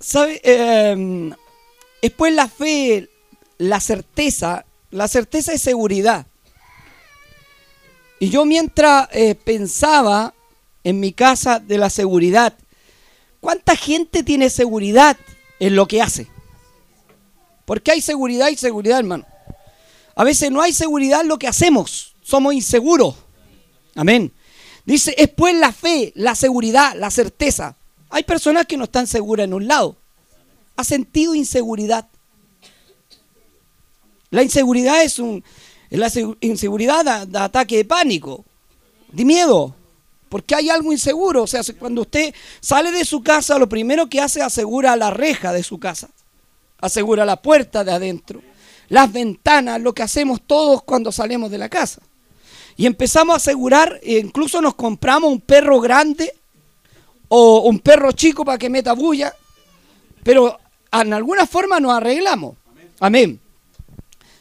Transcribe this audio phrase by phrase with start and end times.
[0.00, 0.40] ¿Sabe?
[0.44, 1.30] Eh,
[2.02, 3.08] después la fe,
[3.58, 6.26] la certeza, la certeza es seguridad.
[8.20, 10.34] Y yo mientras eh, pensaba
[10.84, 12.54] en mi casa de la seguridad,
[13.40, 15.16] ¿cuánta gente tiene seguridad
[15.60, 16.28] en lo que hace?
[17.64, 19.26] Porque hay seguridad y seguridad, hermano.
[20.16, 23.14] A veces no hay seguridad en lo que hacemos, somos inseguros.
[23.94, 24.32] Amén.
[24.84, 27.76] Dice, es pues la fe, la seguridad, la certeza.
[28.10, 29.96] Hay personas que no están seguras en un lado.
[30.76, 32.08] Ha sentido inseguridad.
[34.30, 35.42] La inseguridad es un.
[35.90, 38.44] La inseguridad da, ataque de pánico,
[39.10, 39.74] de miedo,
[40.28, 41.42] porque hay algo inseguro.
[41.42, 45.10] O sea, cuando usted sale de su casa, lo primero que hace es asegura la
[45.10, 46.10] reja de su casa,
[46.78, 48.42] asegura la puerta de adentro,
[48.88, 52.02] las ventanas, lo que hacemos todos cuando salimos de la casa.
[52.76, 56.34] Y empezamos a asegurar, e incluso nos compramos un perro grande
[57.28, 59.34] o un perro chico para que meta bulla,
[60.22, 60.58] pero
[60.92, 62.56] en alguna forma nos arreglamos.
[63.00, 63.40] Amén.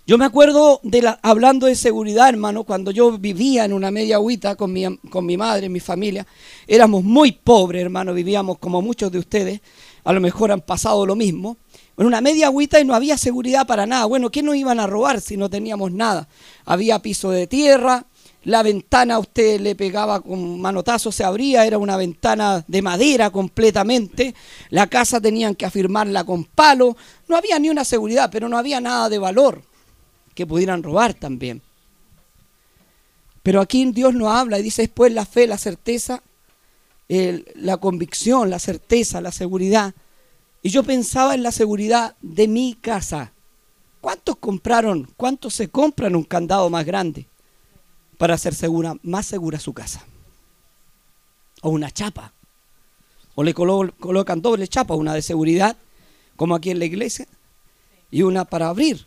[0.05, 4.15] Yo me acuerdo de la, hablando de seguridad, hermano, cuando yo vivía en una media
[4.15, 6.25] agüita con mi, con mi madre, mi familia,
[6.65, 9.59] éramos muy pobres, hermano, vivíamos como muchos de ustedes,
[10.05, 11.57] a lo mejor han pasado lo mismo,
[11.97, 14.05] en una media agüita y no había seguridad para nada.
[14.05, 16.29] Bueno, ¿qué nos iban a robar si no teníamos nada?
[16.63, 18.05] Había piso de tierra,
[18.47, 24.33] la ventana usted le pegaba con manotazo, se abría, era una ventana de madera completamente,
[24.69, 26.95] la casa tenían que afirmarla con palo,
[27.27, 29.63] no había ni una seguridad, pero no había nada de valor
[30.33, 31.61] que pudieran robar también.
[33.43, 36.23] Pero aquí Dios nos habla y dice después la fe, la certeza,
[37.09, 39.93] la convicción, la certeza, la seguridad.
[40.63, 43.33] Y yo pensaba en la seguridad de mi casa.
[43.99, 47.27] ¿Cuántos compraron, cuántos se compran un candado más grande
[48.17, 50.05] para hacer segura, más segura su casa?
[51.61, 52.33] O una chapa.
[53.35, 55.77] O le colocan doble chapa, una de seguridad,
[56.35, 57.27] como aquí en la iglesia,
[58.09, 59.05] y una para abrir.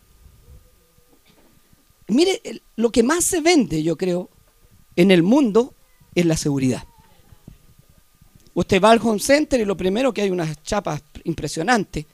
[2.08, 2.40] Mire,
[2.76, 4.28] lo que más se vende, yo creo,
[4.96, 5.74] en el mundo
[6.14, 6.84] es la seguridad.
[8.54, 12.06] Usted va al home center y lo primero que hay unas chapas impresionantes,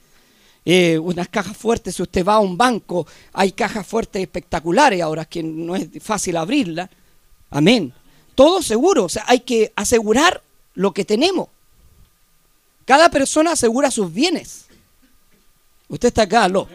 [0.68, 1.94] eh, unas cajas fuertes.
[1.94, 6.36] Si usted va a un banco, hay cajas fuertes espectaculares ahora que no es fácil
[6.36, 6.90] abrirla.
[7.50, 7.92] Amén.
[8.34, 10.42] Todo seguro, o sea, hay que asegurar
[10.74, 11.48] lo que tenemos.
[12.84, 14.66] Cada persona asegura sus bienes.
[15.88, 16.68] Usted está acá, ¿lo?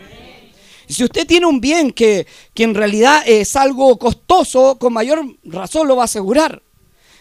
[0.87, 5.95] Si usted tiene un bien que, en realidad es algo costoso, con mayor razón lo
[5.97, 6.61] va a asegurar.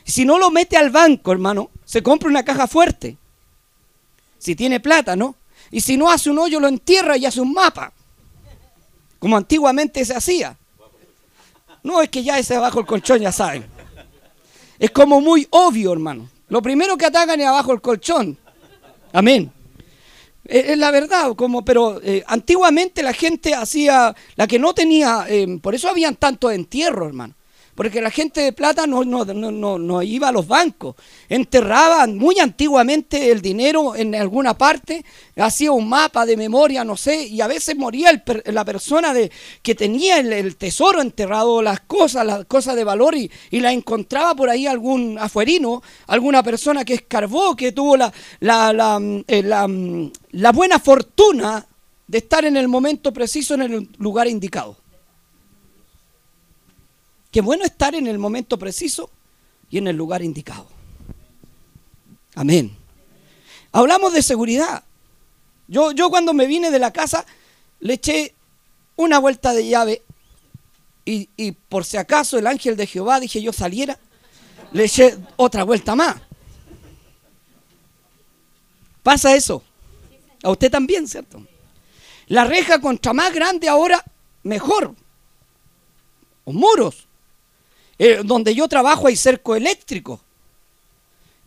[0.04, 3.16] Si no lo mete al banco, hermano, se compra una caja fuerte.
[4.38, 5.36] Si tiene plata, ¿no?
[5.70, 7.92] Y si no hace un hoyo, lo entierra y hace un mapa.
[9.19, 10.56] Como antiguamente se hacía.
[11.82, 13.64] No es que ya ese abajo el colchón, ya saben.
[14.78, 16.28] Es como muy obvio, hermano.
[16.48, 18.36] Lo primero que atacan es abajo el colchón.
[19.12, 19.53] Amén.
[20.44, 25.59] Es la verdad, como, pero eh, antiguamente la gente hacía, la que no tenía, eh,
[25.62, 27.34] por eso habían tantos entierros, hermano.
[27.80, 30.96] Porque la gente de plata no, no, no, no, iba a los bancos.
[31.30, 35.02] Enterraban muy antiguamente el dinero en alguna parte,
[35.36, 39.32] hacía un mapa de memoria, no sé, y a veces moría la persona de,
[39.62, 44.50] que tenía el, tesoro enterrado, las cosas, las cosas de valor, y, la encontraba por
[44.50, 50.78] ahí algún afuerino, alguna persona que escarbó, que tuvo la, la, la, eh, la buena
[50.80, 51.66] fortuna
[52.06, 54.79] de estar en el momento preciso en el lugar indicado.
[57.30, 59.10] Qué bueno estar en el momento preciso
[59.70, 60.66] y en el lugar indicado.
[62.34, 62.76] Amén.
[63.72, 64.84] Hablamos de seguridad.
[65.68, 67.24] Yo, yo cuando me vine de la casa
[67.78, 68.34] le eché
[68.96, 70.02] una vuelta de llave
[71.04, 73.98] y, y por si acaso el ángel de Jehová dije yo saliera,
[74.72, 76.16] le eché otra vuelta más.
[79.02, 79.62] Pasa eso.
[80.42, 81.44] A usted también, ¿cierto?
[82.26, 84.04] La reja contra más grande ahora,
[84.42, 84.94] mejor.
[86.44, 87.06] O muros.
[88.03, 90.22] Eh, donde yo trabajo hay cerco eléctrico,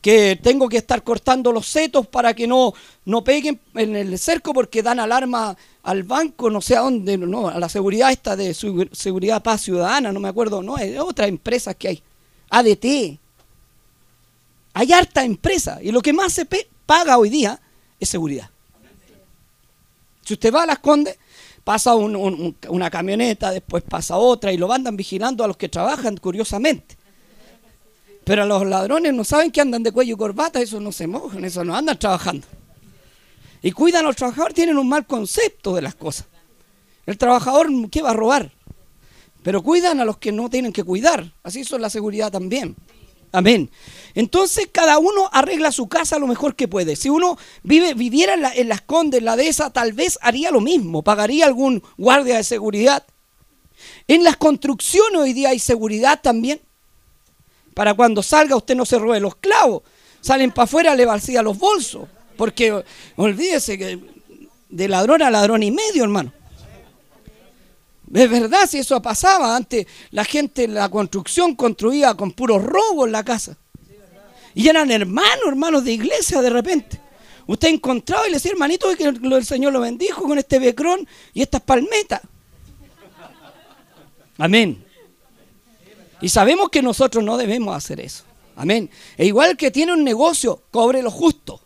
[0.04, 2.76] que tengo que estar cortando los setos para que no,
[3.06, 7.48] no peguen en el cerco porque dan alarma al banco, no sé a dónde, no,
[7.48, 11.74] a la seguridad esta de Seguridad Paz Ciudadana, no me acuerdo, no, es otra empresa
[11.74, 12.04] que hay,
[12.52, 13.18] ADT.
[14.76, 16.48] Hay harta empresa y lo que más se
[16.86, 17.60] paga hoy día
[18.00, 18.52] es seguridad.
[20.24, 21.18] Si usted va a las Condes,
[21.64, 26.98] pasa una camioneta, después pasa otra y lo andan vigilando a los que trabajan, curiosamente.
[28.24, 31.44] Pero los ladrones no saben que andan de cuello y corbata, eso no se mojan,
[31.44, 32.48] eso no andan trabajando.
[33.62, 36.28] Y cuidan a los trabajadores, tienen un mal concepto de las cosas.
[37.06, 38.52] El trabajador, ¿qué va a robar?
[39.42, 41.34] Pero cuidan a los que no tienen que cuidar.
[41.44, 42.76] Así son la seguridad también.
[43.34, 43.72] Amén.
[44.14, 46.96] Entonces cada uno arregla su casa lo mejor que puede.
[46.96, 50.62] Si uno vive, viviera en, en las condes, en la dehesa, tal vez haría lo
[50.62, 53.04] mismo, pagaría algún guardia de seguridad.
[54.08, 56.62] En las construcciones hoy día hay seguridad también.
[57.74, 59.82] Para cuando salga usted no se robe los clavos.
[60.22, 62.08] Salen para afuera, le vacía los bolsos.
[62.38, 62.84] Porque
[63.16, 64.00] olvídese que
[64.70, 66.32] de ladrón a ladrón y medio, hermano.
[68.14, 73.08] Es verdad, si eso pasaba antes, la gente en la construcción construía con puros robos
[73.08, 73.58] en la casa.
[74.54, 77.02] Y eran hermanos, hermanos de iglesia de repente.
[77.48, 81.42] Usted encontraba y le decía, hermanito, que el Señor lo bendijo con este becrón y
[81.42, 82.22] estas palmetas.
[84.38, 84.86] Amén.
[86.22, 88.24] Y sabemos que nosotros no debemos hacer eso.
[88.56, 88.90] Amén.
[89.18, 91.60] E igual que tiene un negocio, cobre lo justo.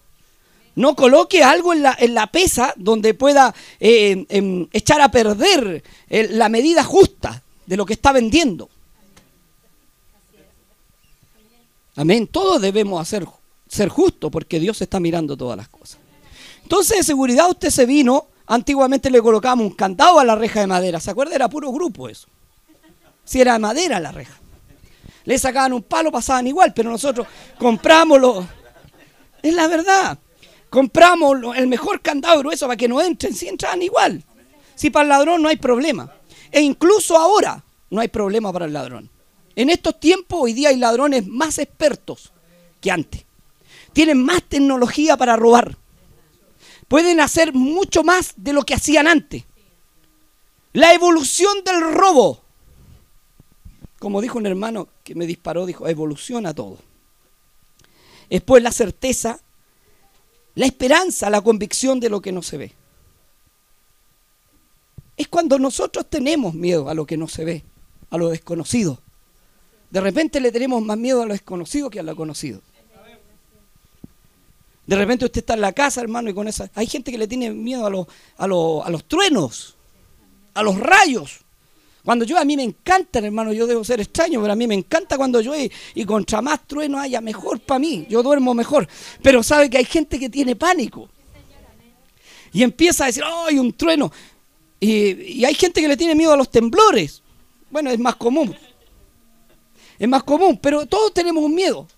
[0.77, 5.83] No coloque algo en la, en la pesa donde pueda eh, em, echar a perder
[6.07, 8.69] eh, la medida justa de lo que está vendiendo.
[11.95, 12.27] Amén.
[12.27, 13.25] Todos debemos hacer,
[13.68, 15.97] ser justos porque Dios está mirando todas las cosas.
[16.62, 18.27] Entonces, de seguridad, usted se vino.
[18.45, 21.00] Antiguamente le colocábamos un candado a la reja de madera.
[21.00, 21.33] ¿Se acuerda?
[21.33, 22.27] Era puro grupo eso.
[23.25, 24.38] Si era de madera la reja.
[25.25, 27.25] Le sacaban un palo, pasaban igual, pero nosotros
[27.57, 28.47] compramos lo.
[29.41, 30.19] Es la verdad.
[30.69, 33.33] Compramos el mejor candado grueso para que no entren.
[33.33, 34.23] Si entran igual.
[34.75, 36.11] Si para el ladrón no hay problema.
[36.51, 39.09] E incluso ahora no hay problema para el ladrón.
[39.55, 42.31] En estos tiempos hoy día hay ladrones más expertos
[42.79, 43.25] que antes.
[43.93, 45.75] Tienen más tecnología para robar.
[46.87, 49.43] Pueden hacer mucho más de lo que hacían antes.
[50.73, 52.41] La evolución del robo.
[53.99, 56.77] Como dijo un hermano que me disparó, dijo, evoluciona todo.
[58.29, 59.39] Después la certeza,
[60.57, 62.74] la esperanza, la convicción de lo que no se ve.
[65.15, 67.63] Es cuando nosotros tenemos miedo a lo que no se ve,
[68.09, 69.00] a lo desconocido.
[69.92, 72.62] De repente le tenemos más miedo a lo desconocido que a lo conocido.
[74.88, 76.71] De repente usted está en la casa, hermano, y con esa...
[76.74, 78.07] Hay gente que le tiene miedo a los,
[78.38, 79.75] a los, a los truenos,
[80.56, 81.42] a los rayos.
[82.07, 84.75] Cuando yo a mí me encanta, hermano, yo debo ser extraño, pero a mí me
[84.75, 88.07] encanta cuando llueve y contra más trueno haya, mejor para mí.
[88.09, 88.88] Yo duermo mejor.
[89.21, 91.09] Pero sabe que hay gente que tiene pánico.
[92.54, 94.09] Y empieza a decir, ¡ay, un trueno!
[94.80, 97.21] Y, hay gente que le tiene miedo a los temblores.
[97.69, 98.56] Bueno, es más común
[100.00, 101.89] es más común, pero todos tenemos un miedo.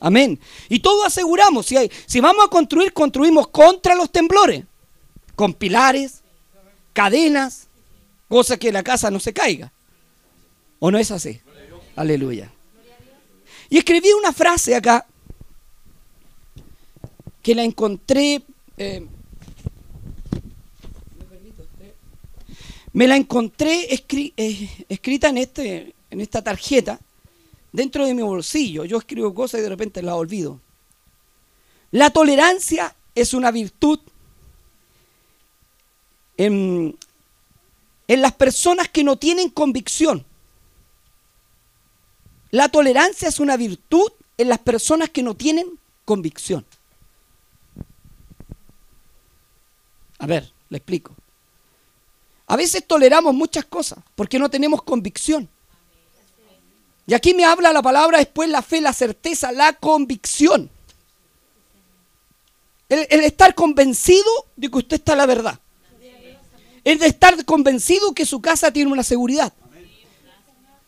[0.00, 0.40] Amén.
[0.70, 4.64] Y todos aseguramos, si vamos a construir, construimos contra los temblores,
[5.36, 6.22] con pilares,
[6.94, 7.68] cadenas,
[8.34, 9.70] cosa que la casa no se caiga.
[10.80, 11.40] ¿O no es así?
[11.94, 12.50] Aleluya.
[13.70, 15.06] Y escribí una frase acá
[17.40, 18.42] que la encontré.
[18.76, 19.06] Eh,
[22.92, 26.98] me la encontré eh, escrita en, este, en esta tarjeta
[27.70, 28.84] dentro de mi bolsillo.
[28.84, 30.60] Yo escribo cosas y de repente las olvido.
[31.92, 34.00] La tolerancia es una virtud
[36.36, 36.96] en,
[38.08, 40.24] en las personas que no tienen convicción.
[42.50, 46.64] La tolerancia es una virtud en las personas que no tienen convicción.
[50.18, 51.14] A ver, le explico.
[52.46, 55.48] A veces toleramos muchas cosas porque no tenemos convicción.
[57.06, 60.70] Y aquí me habla la palabra después la fe, la certeza, la convicción.
[62.88, 65.58] El, estar convencido de que usted está en la verdad.
[66.84, 69.52] El de estar convencido que su casa tiene una seguridad.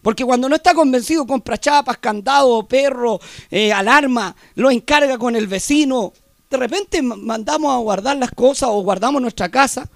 [0.02, 3.18] Porque cuando no está convencido compra chapas, candado, perro,
[3.50, 6.12] eh, alarma, lo encarga con el vecino.
[6.48, 9.88] De repente mandamos a guardar las cosas o guardamos nuestra casa.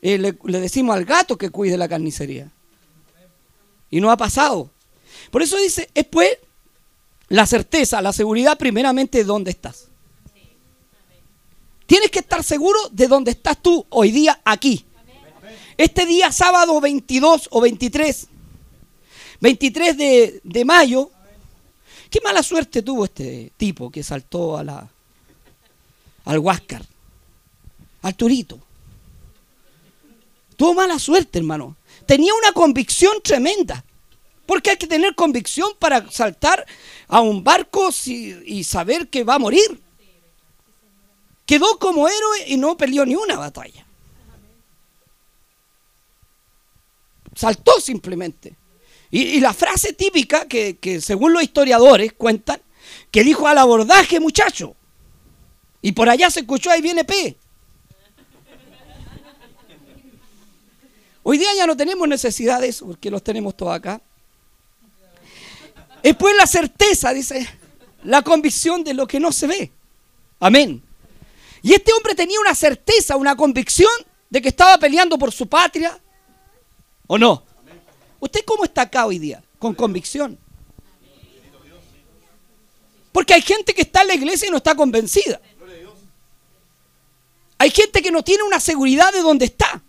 [0.00, 2.50] Eh, le decimos al gato que cuide la carnicería.
[3.90, 4.70] Y no ha pasado.
[5.30, 6.38] Por eso dice, es pues
[7.28, 9.88] la certeza, la seguridad primeramente de dónde estás.
[11.86, 14.84] Tienes que estar seguro de dónde estás tú hoy día aquí.
[15.82, 18.28] Este día sábado 22 o 23,
[19.40, 21.10] 23 de, de mayo,
[22.08, 24.88] qué mala suerte tuvo este tipo que saltó a la,
[26.24, 26.86] al Huáscar,
[28.02, 28.60] al Turito.
[30.54, 31.76] Tuvo mala suerte, hermano.
[32.06, 33.84] Tenía una convicción tremenda.
[34.46, 36.64] Porque hay que tener convicción para saltar
[37.08, 39.82] a un barco y saber que va a morir.
[41.44, 43.81] Quedó como héroe y no peleó ni una batalla.
[47.34, 48.56] Saltó simplemente.
[49.10, 52.60] Y, la frase típica que, que según los historiadores cuentan,
[53.10, 54.74] que dijo al abordaje muchacho.
[55.82, 57.36] Y por allá se escuchó, ahí viene P.
[61.24, 64.00] Hoy día ya no tenemos necesidad de eso, porque los tenemos todos acá.
[66.02, 67.48] Después la certeza, dice,
[68.02, 69.72] la convicción de lo que no se ve.
[70.40, 70.82] Amén.
[71.62, 73.92] Y este hombre tenía una certeza, una convicción
[74.28, 76.00] de que estaba peleando por su patria.
[77.06, 77.44] ¿O no?
[78.20, 79.42] ¿Usted cómo está acá hoy día?
[79.58, 80.38] Con convicción.
[83.12, 85.40] Porque hay gente que está en la iglesia y no está convencida.
[87.58, 89.82] Hay gente que no tiene una seguridad de dónde está.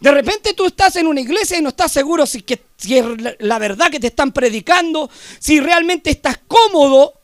[0.00, 3.04] De repente tú estás en una iglesia y no estás seguro si, que, es
[3.40, 7.14] la verdad que te están predicando, si realmente estás cómodo,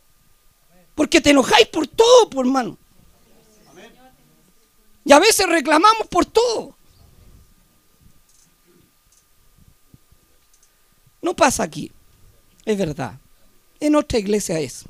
[0.94, 2.78] porque te enojáis por todo, por hermano.
[5.04, 6.76] Y a veces reclamamos por todo.
[11.24, 11.90] No pasa aquí,
[12.66, 13.18] es verdad.
[13.80, 14.84] En nuestra iglesia es.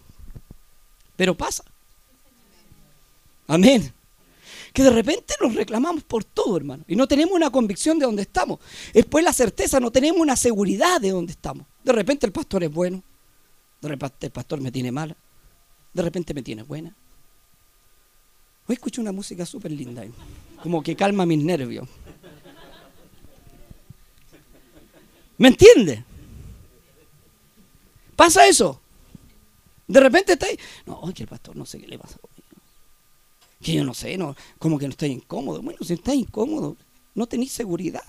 [1.14, 1.62] Pero pasa.
[3.46, 3.92] Amén.
[4.72, 6.82] Que de repente nos reclamamos por todo, hermano.
[6.88, 8.58] Y no tenemos una convicción de dónde estamos.
[8.92, 11.66] Después la certeza, no tenemos una seguridad de dónde estamos.
[11.84, 13.00] De repente el pastor es bueno.
[13.80, 15.16] De repente el pastor me tiene mala.
[15.92, 16.92] De repente me tiene buena.
[18.66, 20.02] Hoy escucho una música súper linda.
[20.64, 21.88] Como que calma mis nervios.
[25.38, 26.02] ¿Me entiende?
[28.16, 28.80] Pasa eso.
[29.86, 30.46] De repente está.
[30.86, 32.16] No, oye, el pastor no sé qué le pasa.
[33.62, 35.62] Que yo no sé, no, como que no estoy incómodo.
[35.62, 36.76] Bueno, si está incómodo,
[37.14, 38.04] no tenéis seguridad.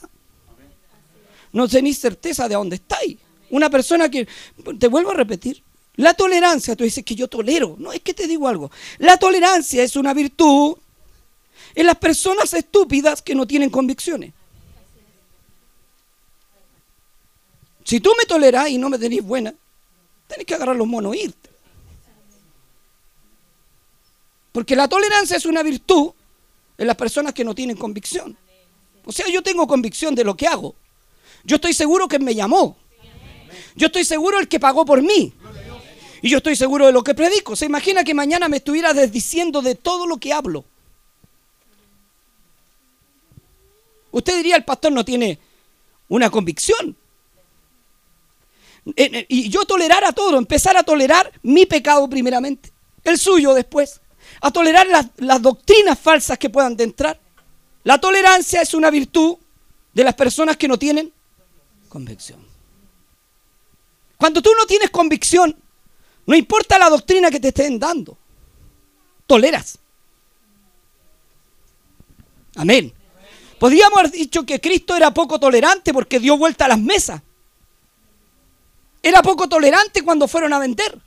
[1.52, 3.18] No tenéis certeza de dónde estáis.
[3.50, 4.28] Una persona que,
[4.80, 5.64] te vuelvo a repetir,
[5.96, 7.76] la tolerancia, tú dices que yo tolero.
[7.80, 8.70] No, es que te digo algo.
[8.98, 10.76] La tolerancia es una virtud
[11.74, 14.34] en las personas estúpidas que no tienen convicciones.
[17.86, 19.54] Si tú me toleras y no me tenéis buena,
[20.28, 21.50] tenés que agarrar los monos e irte.
[24.52, 26.12] Porque la tolerancia es una virtud
[26.78, 28.38] en las personas que no tienen convicción.
[29.06, 30.76] O sea, yo tengo convicción de lo que hago.
[31.44, 32.78] Yo estoy seguro que me llamó.
[33.76, 35.34] Yo estoy seguro el que pagó por mí.
[36.22, 37.56] Y yo estoy seguro de lo que predico.
[37.56, 40.66] Se imagina que mañana me estuviera desdiciendo de todo lo que hablo.
[44.12, 45.38] Usted diría, el pastor no tiene
[46.08, 46.96] una convicción.
[48.88, 52.72] Eh, eh, y yo tolerar a todo, empezar a tolerar mi pecado primeramente,
[53.04, 54.02] el suyo después
[54.42, 54.88] a tolerar
[55.18, 57.20] las, doctrinas falsas que puedan entrar.
[57.84, 59.38] La tolerancia es una virtud
[59.94, 61.12] de las personas que no tienen
[61.90, 62.46] convicción.
[64.18, 65.56] Cuando tú no tienes convicción,
[66.26, 68.18] no importa la doctrina que te estén dando,
[69.28, 69.78] toleras.
[72.56, 72.94] Amén.
[73.60, 77.22] Podríamos haber dicho que Cristo era poco tolerante porque dio vuelta a las mesas.
[79.06, 80.98] Era poco tolerante cuando fueron a vender.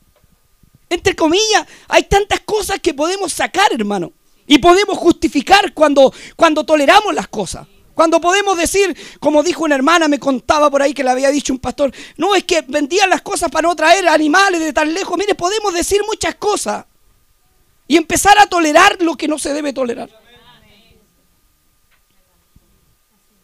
[0.89, 4.13] Entre comillas, hay tantas cosas que podemos sacar, hermano.
[4.47, 7.67] Y podemos justificar cuando, cuando toleramos las cosas.
[7.95, 11.53] Cuando podemos decir, como dijo una hermana, me contaba por ahí que le había dicho
[11.53, 15.19] un pastor, no es que vendían las cosas para no traer animales de tan lejos.
[15.19, 16.87] Mire, podemos decir muchas cosas
[17.89, 20.09] y empezar a tolerar lo que no se debe tolerar.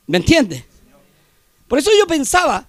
[0.07, 0.65] ¿Me entiende?
[1.67, 2.69] Por eso yo pensaba,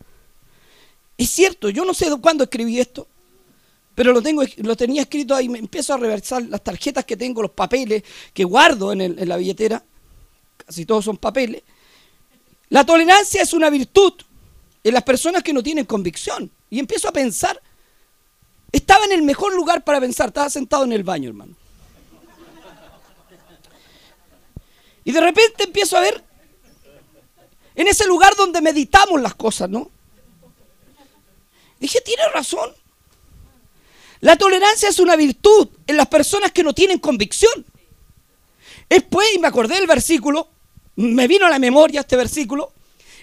[1.17, 3.07] es cierto, yo no sé cuándo escribí esto,
[3.93, 7.41] pero lo, tengo, lo tenía escrito ahí, me empiezo a reversar las tarjetas que tengo,
[7.41, 8.03] los papeles
[8.33, 9.83] que guardo en, en la billetera,
[10.57, 11.63] casi todos son papeles.
[12.69, 14.13] La tolerancia es una virtud
[14.83, 16.51] en las personas que no tienen convicción.
[16.69, 17.61] Y empiezo a pensar,
[18.71, 21.55] estaba en el mejor lugar para pensar, estaba sentado en el baño, hermano.
[25.05, 26.23] Y de repente empiezo a ver
[27.75, 29.91] en ese lugar donde meditamos las cosas, ¿no?
[31.79, 32.71] Dije, tiene razón.
[34.21, 37.65] La tolerancia es una virtud en las personas que no tienen convicción.
[38.89, 40.47] Después, y me acordé del versículo,
[40.95, 42.71] me vino a la memoria este versículo.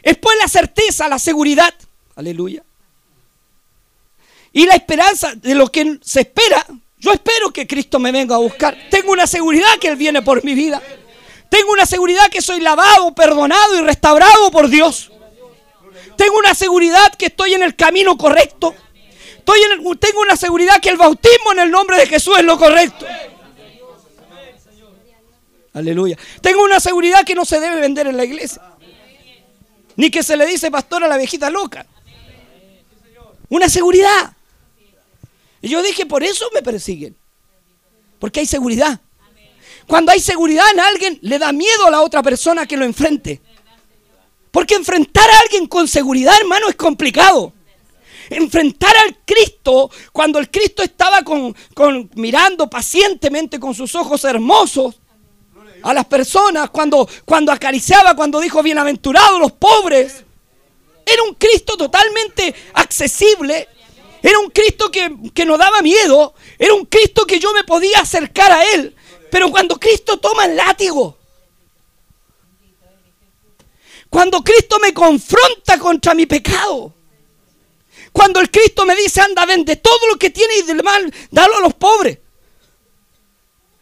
[0.02, 1.72] Después la certeza, la seguridad,
[2.16, 2.62] aleluya.
[4.52, 6.66] Y la esperanza de lo que se espera.
[6.98, 8.76] Yo espero que Cristo me venga a buscar.
[8.90, 10.82] Tengo una seguridad que Él viene por mi vida.
[11.48, 15.11] Tengo una seguridad que soy lavado, perdonado y restaurado por Dios.
[16.22, 18.74] Tengo una seguridad que estoy en el camino correcto
[19.44, 23.06] tengo una seguridad que el bautismo en el nombre de Jesús es lo correcto.
[25.74, 26.18] Aleluya.
[26.40, 28.62] Tengo una seguridad que no se debe vender en la iglesia.
[29.96, 31.86] Ni que se le dice pastor a la viejita loca.
[33.48, 34.34] Una seguridad.
[35.60, 37.16] Y yo dije, por eso me persiguen.
[38.18, 39.00] Porque hay seguridad.
[39.86, 43.40] Cuando hay seguridad en alguien, le da miedo a la otra persona que lo enfrente.
[44.52, 47.52] Porque enfrentar a alguien con seguridad, hermano, es complicado
[48.30, 51.54] enfrentar al Cristo cuando el Cristo estaba con,
[52.14, 55.00] mirando pacientemente con sus ojos hermosos
[55.82, 60.24] a las personas, cuando, cuando acariciaba, cuando dijo bienaventurados los pobres.
[61.04, 63.68] Era un Cristo totalmente accesible
[64.22, 66.34] Era un Cristo que, que no daba miedo.
[66.56, 68.94] Era un Cristo que yo me podía acercar a Él.
[69.30, 71.18] Pero cuando Cristo toma el látigo,
[74.12, 76.92] cuando Cristo me confronta contra mi pecado,
[78.12, 81.56] cuando el Cristo me dice, anda, vende todo lo que tiene y del mal, dalo
[81.56, 82.18] a los pobres.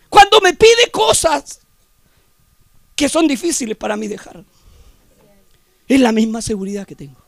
[0.08, 1.58] Cuando me pide cosas
[2.94, 4.44] que son difíciles para mí dejar.
[5.88, 7.20] Es la misma seguridad que tengo.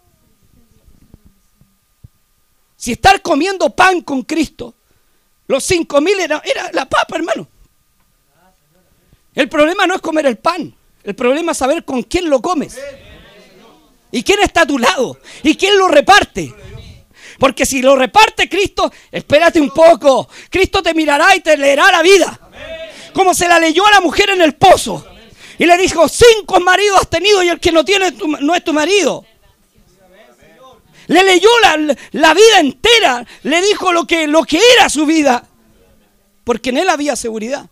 [2.76, 4.76] Si estar comiendo pan con Cristo,
[5.49, 7.49] los cinco mil era, era la papa, hermano.
[9.35, 10.73] El problema no es comer el pan.
[11.04, 12.78] El problema es saber con quién lo comes.
[14.11, 15.18] Y quién está a tu lado.
[15.42, 16.54] Y quién lo reparte.
[17.38, 20.28] Porque si lo reparte Cristo, espérate un poco.
[20.50, 22.38] Cristo te mirará y te leerá la vida.
[23.12, 25.06] Como se la leyó a la mujer en el pozo.
[25.59, 28.73] Y le dijo, cinco maridos has tenido y el que no tiene no es tu
[28.73, 29.25] marido.
[31.09, 31.49] Le leyó
[32.12, 33.26] la, vida entera.
[33.42, 35.47] Le dijo lo que, lo que era su vida.
[36.44, 37.66] Porque en él había seguridad.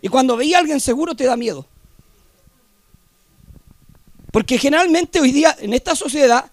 [0.00, 1.66] Y cuando veía a alguien seguro te da miedo.
[4.32, 6.50] Porque generalmente hoy día en esta sociedad,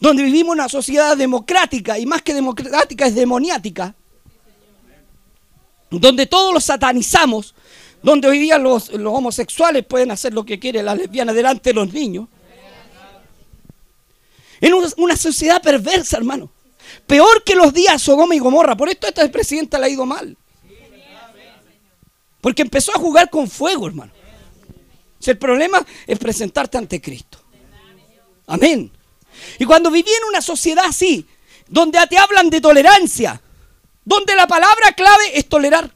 [0.00, 3.94] donde vivimos una sociedad democrática, y más que democrática es demoniática,
[5.90, 7.54] donde todos los satanizamos,
[8.02, 11.92] donde hoy día los, homosexuales pueden hacer lo que quieren, las lesbianas delante de los
[11.92, 12.28] niños.
[14.60, 16.50] En una, sociedad perversa, hermano.
[17.06, 18.74] Peor que los días Sodoma y Gomorra.
[18.74, 20.34] Por esto esta presidenta le ha ido mal.
[22.40, 24.15] Porque empezó a jugar con fuego, hermano.
[25.18, 27.38] Si el problema es presentarte ante Cristo.
[28.46, 28.90] Amén.
[29.58, 31.26] Y cuando viví en una sociedad así,
[31.68, 33.40] donde te hablan de tolerancia,
[34.04, 35.92] donde la palabra clave es tolerar,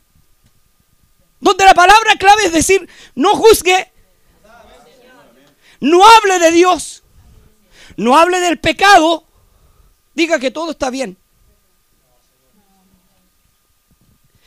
[1.41, 3.91] donde la palabra clave es decir, no juzgue,
[5.81, 7.03] no hable de Dios,
[7.97, 9.25] no hable del pecado,
[10.15, 11.17] diga que todo está bien.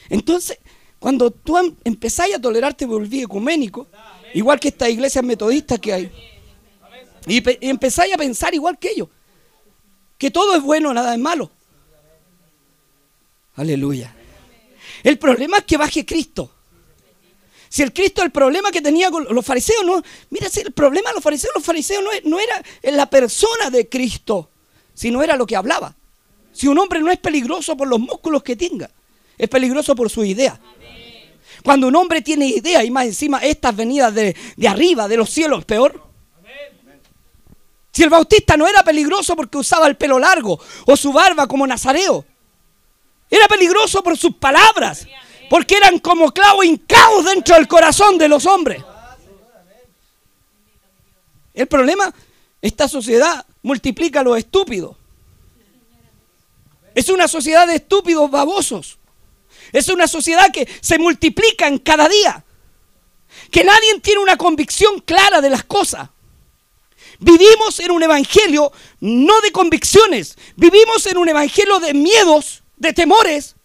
[0.09, 0.59] Entonces,
[0.99, 3.87] cuando tú em, empezáis a tolerarte, volví ecuménico,
[4.33, 6.11] igual que esta iglesia metodista que hay,
[7.27, 9.09] y, empezáis a pensar igual que ellos,
[10.17, 11.51] que todo es bueno, nada es malo.
[13.55, 14.15] Aleluya.
[15.03, 16.51] El problema es que baje Cristo.
[17.69, 21.09] Si el Cristo, el problema que tenía con los fariseos, no, mira, si el problema
[21.09, 22.63] de los fariseos, los fariseos no, no era
[22.95, 24.51] la persona de Cristo,
[24.93, 25.95] sino era lo que hablaba.
[26.51, 28.91] Si un hombre no es peligroso por los músculos que tenga,
[29.37, 30.59] es peligroso por su idea.
[31.63, 35.29] Cuando un hombre tiene idea y más encima estas venidas de, de arriba, de los
[35.29, 36.01] cielos, peor.
[37.91, 41.65] Si el bautista no era peligroso porque usaba el pelo largo o su barba como
[41.67, 42.25] nazareo,
[43.29, 45.07] era peligroso por sus palabras,
[45.49, 48.83] porque eran como clavos hincados dentro del corazón de los hombres.
[51.53, 52.13] El problema,
[52.61, 54.95] esta sociedad multiplica a los estúpidos.
[56.95, 58.97] Es una sociedad de estúpidos babosos.
[59.73, 62.45] Es una sociedad que se multiplica en cada día.
[63.51, 66.09] Que nadie tiene una convicción clara de las cosas.
[67.19, 70.37] Vivimos en un evangelio no de convicciones.
[70.55, 73.55] Vivimos en un evangelio de miedos de temores,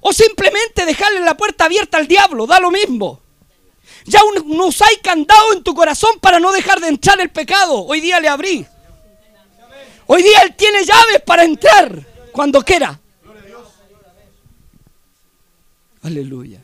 [0.00, 3.20] o simplemente dejarle la puerta abierta al diablo, da lo mismo.
[4.04, 7.84] Ya no usáis candado en tu corazón para no dejar de entrar el pecado.
[7.86, 8.66] Hoy día le abrí.
[10.06, 13.00] Hoy día Él tiene llaves para entrar cuando quiera.
[16.04, 16.60] Aleluya.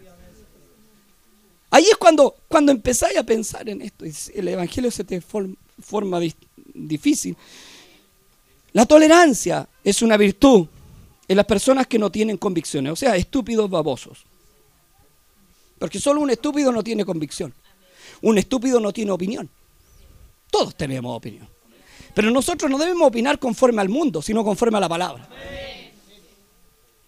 [1.71, 4.05] Ahí es cuando, cuando empezáis a pensar en esto.
[4.35, 6.21] El Evangelio se te forma
[6.75, 7.37] difícil.
[8.73, 10.67] La tolerancia es una virtud
[11.27, 14.25] en las personas que no tienen convicciones, o sea, estúpidos babosos.
[15.79, 17.55] Porque solo un estúpido no tiene convicción.
[18.21, 19.49] Un estúpido no tiene opinión.
[20.51, 21.49] Todos tenemos opinión.
[22.15, 25.27] Pero nosotros no debemos opinar conforme al mundo, sino conforme a la palabra.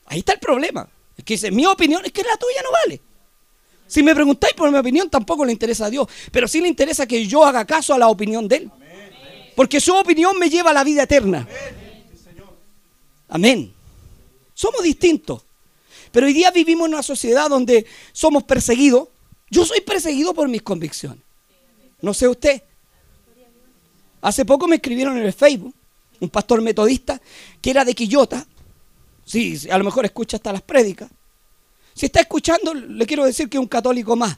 [0.06, 0.88] Ahí está el problema.
[1.24, 3.00] Que dice, mi opinión es que la tuya no vale.
[3.86, 6.08] Si me preguntáis por mi opinión, tampoco le interesa a Dios.
[6.30, 8.70] Pero sí le interesa que yo haga caso a la opinión de Él.
[9.54, 11.46] Porque su opinión me lleva a la vida eterna.
[13.28, 13.72] Amén.
[14.54, 15.42] Somos distintos.
[16.10, 19.08] Pero hoy día vivimos en una sociedad donde somos perseguidos.
[19.50, 21.22] Yo soy perseguido por mis convicciones.
[22.00, 22.62] No sé usted.
[24.20, 25.74] Hace poco me escribieron en el Facebook
[26.20, 27.20] un pastor metodista
[27.60, 28.46] que era de Quillota.
[29.32, 31.10] Sí, a lo mejor escucha hasta las prédicas.
[31.94, 34.36] Si está escuchando, le quiero decir que es un católico más.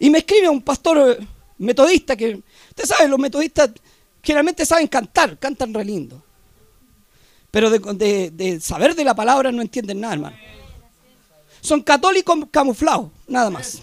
[0.00, 1.20] Y me escribe un pastor
[1.56, 3.70] metodista que, usted sabe, los metodistas
[4.20, 6.20] generalmente saben cantar, cantan re lindo.
[7.52, 10.36] Pero de, saber de la palabra no entienden nada, hermano.
[11.60, 13.82] Son católicos camuflados, nada más.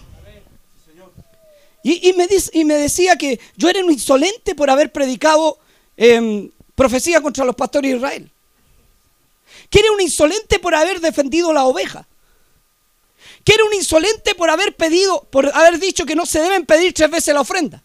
[1.81, 5.59] Y, me, y me decía que yo era un insolente por haber predicado
[5.95, 8.31] em, profecía contra los pastores de Israel.
[9.69, 12.07] Que era un insolente por haber defendido la oveja.
[13.43, 16.93] Que era un insolente por haber pedido, por haber dicho que no se deben pedir
[16.93, 17.81] tres veces la ofrenda.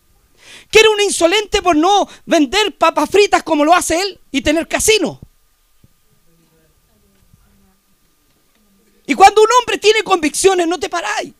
[0.70, 4.68] Que era un insolente por no vender papas fritas como lo hace él y tener
[4.68, 5.20] casino.
[9.07, 11.33] Y cuando un hombre tiene convicciones, no te paráis.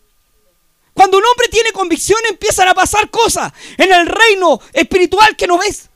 [0.93, 5.57] Cuando un hombre tiene convicciones, empiezan a pasar cosas en el reino espiritual que no
[5.57, 5.89] ves.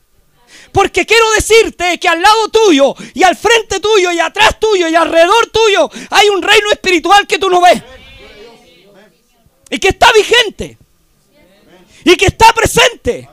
[0.72, 4.94] Porque quiero decirte que al lado tuyo y al frente tuyo y atrás tuyo y
[4.94, 7.82] alrededor tuyo hay un reino espiritual que tú no ves.
[9.70, 10.78] Y que está vigente.
[12.04, 13.28] Y que está presente.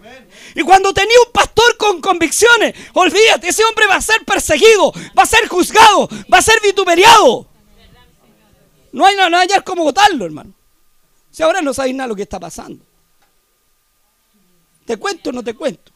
[0.55, 5.23] Y cuando tenía un pastor con convicciones, olvídate, ese hombre va a ser perseguido, va
[5.23, 7.47] a ser juzgado, va a ser vituperiado.
[8.91, 10.53] No hay nada no como votarlo, hermano.
[11.31, 12.85] Si ahora no sabéis nada lo que está pasando.
[14.85, 15.92] ¿Te cuento o no te cuento?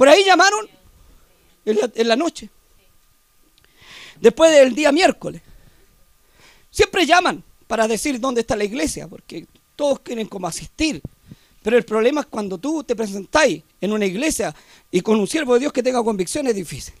[0.00, 0.66] Por ahí llamaron
[1.66, 2.48] en la, noche.
[4.18, 5.42] Después del día miércoles.
[6.70, 11.02] Siempre llaman para decir dónde está la iglesia, porque todos quieren como asistir.
[11.60, 14.54] Pero el problema es cuando tú te presentáis en una iglesia
[14.90, 16.94] y con un siervo de Dios que tenga convicción es difícil.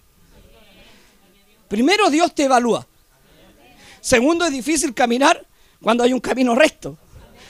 [1.68, 2.86] Primero Dios te evalúa.
[4.02, 5.46] Segundo, es difícil caminar
[5.80, 6.98] cuando hay un camino recto.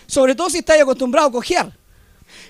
[0.07, 1.77] Sobre todo si estás acostumbrado a cojear.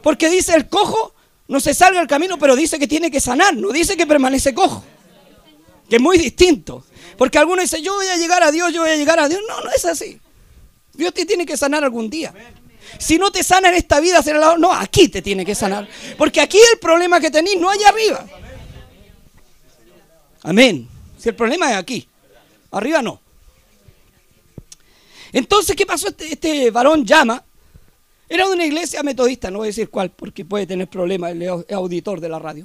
[0.03, 1.15] Porque dice el cojo,
[1.51, 4.55] no se salga del camino, pero dice que tiene que sanar, no dice que permanece
[4.55, 4.85] cojo.
[5.89, 6.85] Que es muy distinto.
[7.19, 9.41] Porque algunos dicen, yo voy a llegar a Dios, yo voy a llegar a Dios.
[9.49, 10.21] No, no es así.
[10.95, 12.33] Dios te tiene que sanar algún día.
[13.01, 15.89] Si no te sana en esta vida, será no, aquí te tiene que sanar.
[16.17, 18.25] Porque aquí el problema que tenéis no allá arriba.
[20.45, 20.89] Amén.
[21.19, 22.09] Si el problema es aquí,
[22.71, 23.21] arriba no.
[25.33, 26.07] Entonces, ¿qué pasó?
[26.07, 27.45] Este, este, varón llama.
[28.33, 31.49] Era de una iglesia metodista, no voy a decir cuál, porque puede tener problemas, el
[31.75, 32.64] auditor de la radio.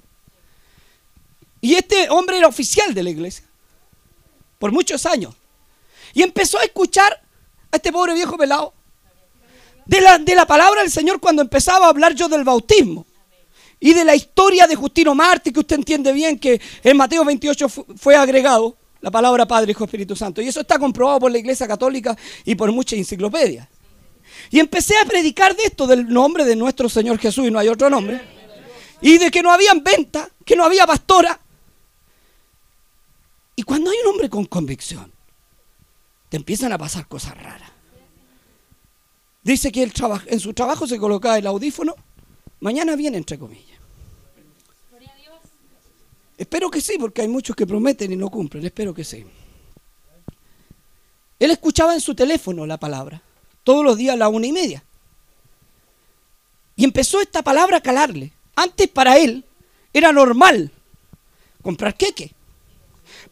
[1.60, 3.43] Y este hombre era oficial de la iglesia,
[4.60, 5.34] por muchos años.
[6.13, 7.19] Y empezó a escuchar
[7.71, 8.75] a este pobre viejo pelado
[9.88, 13.08] de la, de la palabra del Señor cuando empezaba a hablar yo del bautismo.
[13.80, 17.67] Y de la historia de Justino Marte, que usted entiende bien que en Mateo 28
[17.69, 20.43] fue agregado la palabra Padre, Hijo, Espíritu Santo.
[20.43, 23.67] Y eso está comprobado por la Iglesia Católica y por muchas enciclopedias.
[24.51, 27.67] Y empecé a predicar de esto, del nombre de nuestro Señor Jesús, y no hay
[27.67, 28.21] otro nombre.
[29.01, 31.39] Y de que no habían venta, que no había pastora.
[33.55, 35.12] Y cuando hay un hombre con convicción,
[36.29, 37.71] te empiezan a pasar cosas raras.
[39.43, 39.91] Dice que
[40.25, 41.95] en su trabajo se colocaba el audífono,
[42.62, 43.79] mañana viene entre comillas.
[46.38, 48.65] Espero que sí, porque hay muchos que prometen y no cumplen.
[48.65, 49.25] Espero que sí.
[51.39, 53.21] Él escuchaba en su teléfono la palabra,
[53.65, 54.82] todos los días a la una y media.
[56.78, 58.32] Y empezó esta palabra a calarle.
[58.56, 59.43] Antes para él
[59.91, 60.71] era normal
[61.62, 62.32] comprar queque.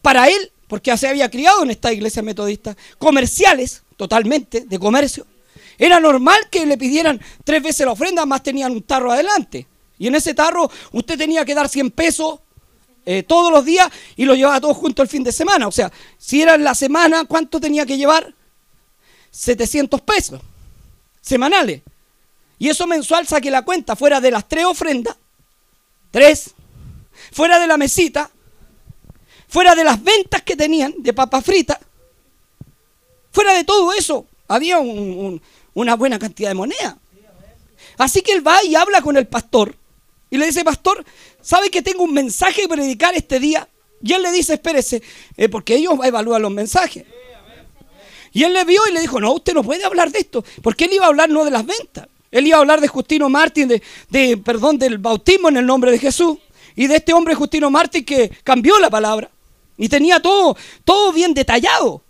[0.02, 5.26] Para él, porque se había criado en esta iglesia metodista, comerciales, totalmente, de comercio,
[5.78, 9.68] era normal que le pidieran tres veces la ofrenda, más tenían un tarro adelante.
[10.00, 12.40] Y en ese tarro usted tenía que dar 100 pesos
[13.06, 15.68] eh, todos los días y lo llevaba todo junto el fin de semana.
[15.68, 18.34] O sea, si era en la semana, ¿cuánto tenía que llevar?
[19.34, 20.40] 700 pesos
[21.20, 21.82] semanales.
[22.60, 25.18] Y eso mensual saque la cuenta, fuera de las tres ofrendas,
[26.12, 26.52] tres,
[27.32, 28.30] fuera de la mesita,
[29.48, 31.80] fuera de las ventas que tenían de papas fritas,
[33.32, 36.98] fuera de todo eso, había una buena cantidad de moneda.
[37.98, 39.76] Así que él va y habla con el pastor
[40.30, 41.04] y le dice, pastor,
[41.42, 43.68] ¿sabe que tengo un mensaje que predicar este día?
[44.02, 45.02] Y él le dice, espérese,
[45.38, 47.06] eh, porque ellos evalúan los mensajes.
[48.34, 50.86] Y él le vio y le dijo, no, usted no puede hablar de esto, porque
[50.86, 52.08] él iba a hablar no de las ventas.
[52.32, 55.92] Él iba a hablar de Justino Martín, de, de, perdón, del bautismo en el nombre
[55.92, 56.40] de Jesús.
[56.76, 59.30] Y de este hombre Justino Martín que cambió la palabra.
[59.78, 62.04] Y tenía todo, todo bien detallado.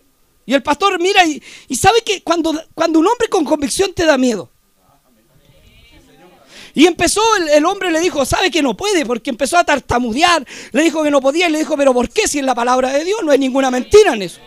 [0.46, 4.18] Y el pastor mira y, sabe que cuando, cuando un hombre con convicción te da
[4.18, 4.50] miedo.
[6.74, 10.82] Y empezó, el, hombre le dijo, sabe que no puede, porque empezó a tartamudear, le
[10.82, 12.28] dijo que no podía, y le dijo, pero ¿por qué?
[12.28, 14.40] Si es la palabra de Dios, no hay ninguna mentira en eso.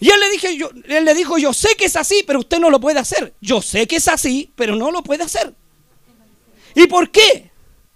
[0.00, 2.58] Y él le, dije, yo, él le dijo, yo sé que es así, pero usted
[2.58, 3.34] no lo puede hacer.
[3.40, 5.54] Yo sé que es así, pero no lo puede hacer.
[6.74, 7.50] ¿Y por qué?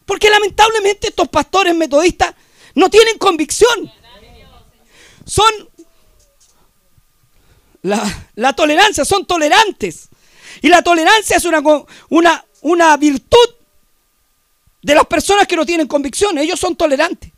[0.05, 2.35] Porque lamentablemente estos pastores metodistas
[2.75, 3.91] no tienen convicción.
[5.25, 5.47] Son
[7.83, 10.09] la, la, tolerancia, son tolerantes.
[10.61, 11.63] Y la tolerancia es una,
[12.09, 13.55] una, una virtud
[14.83, 16.37] de las personas que no tienen convicción.
[16.39, 17.32] Ellos son tolerantes.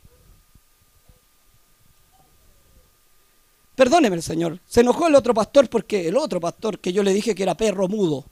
[3.74, 4.60] Perdóneme el Señor.
[4.66, 7.56] Se enojó el otro pastor porque el otro pastor que yo le dije que era
[7.56, 8.24] perro mudo.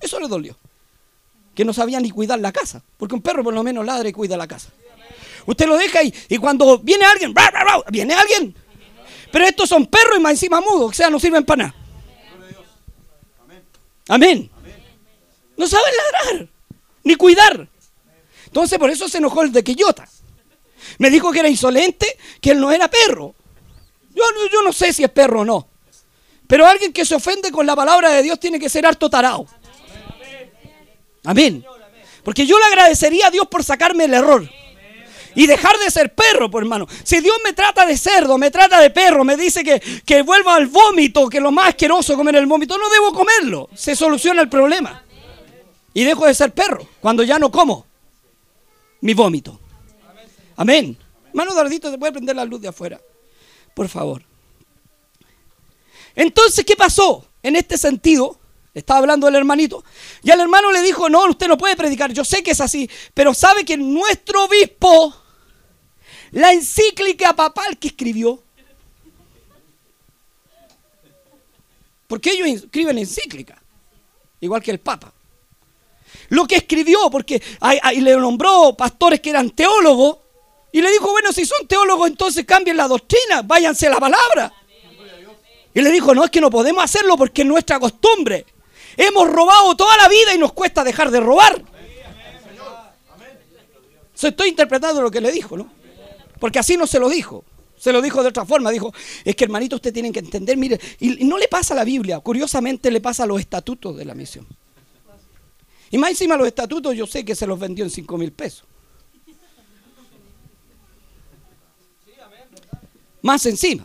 [0.00, 0.56] Eso le dolió.
[1.54, 2.82] Que no sabía ni cuidar la casa.
[2.96, 4.70] Porque un perro por lo menos ladra y cuida la casa.
[5.46, 7.34] Usted lo deja y, y cuando viene alguien,
[7.90, 8.54] viene alguien.
[9.32, 11.74] Pero estos son perros y más encima mudos, o sea, no sirven para nada.
[14.08, 14.50] Amén.
[15.56, 16.48] No saben ladrar,
[17.04, 17.68] ni cuidar.
[18.46, 20.08] Entonces por eso se enojó el de Quillota.
[20.98, 23.34] Me dijo que era insolente, que él no era perro.
[24.18, 25.68] Yo, no- yo no sé si es perro o no.
[26.46, 29.46] Pero alguien que se ofende con la palabra de Dios tiene que ser harto tarao.
[31.24, 31.64] Amén.
[32.24, 34.48] Porque yo le agradecería a Dios por sacarme el error.
[35.34, 36.86] Y dejar de ser perro, pues hermano.
[37.04, 40.56] Si Dios me trata de cerdo, me trata de perro, me dice que, que vuelva
[40.56, 43.68] al vómito, que lo más asqueroso comer el vómito, no debo comerlo.
[43.74, 45.04] Se soluciona el problema.
[45.94, 47.86] Y dejo de ser perro cuando ya no como
[49.02, 49.60] mi vómito.
[50.56, 50.96] Amén.
[51.28, 53.00] Hermano Dardito, ¿te puede prender la luz de afuera?
[53.78, 54.24] Por favor.
[56.16, 57.24] Entonces, ¿qué pasó?
[57.44, 58.36] En este sentido,
[58.74, 59.84] estaba hablando el hermanito,
[60.20, 62.90] y al hermano le dijo, no, usted no puede predicar, yo sé que es así,
[63.14, 65.14] pero sabe que nuestro obispo,
[66.32, 68.42] la encíclica papal que escribió,
[72.08, 73.62] porque ellos escriben encíclica,
[74.40, 75.12] igual que el papa.
[76.30, 80.18] Lo que escribió, porque ahí le nombró pastores que eran teólogos,
[80.72, 84.52] y le dijo, bueno, si son teólogos, entonces cambien la doctrina, váyanse la palabra.
[85.74, 88.44] Y le dijo, no, es que no podemos hacerlo porque es nuestra costumbre.
[88.96, 91.62] Hemos robado toda la vida y nos cuesta dejar de robar.
[94.12, 95.70] Se estoy interpretando lo que le dijo, ¿no?
[96.40, 97.44] Porque así no se lo dijo.
[97.78, 98.70] Se lo dijo de otra forma.
[98.70, 98.92] Dijo,
[99.24, 102.18] es que hermanito, usted tiene que entender, mire, y no le pasa a la Biblia,
[102.18, 104.46] curiosamente le pasa a los estatutos de la misión.
[105.90, 108.64] Y más encima los estatutos yo sé que se los vendió en 5 mil pesos.
[113.22, 113.84] Más encima.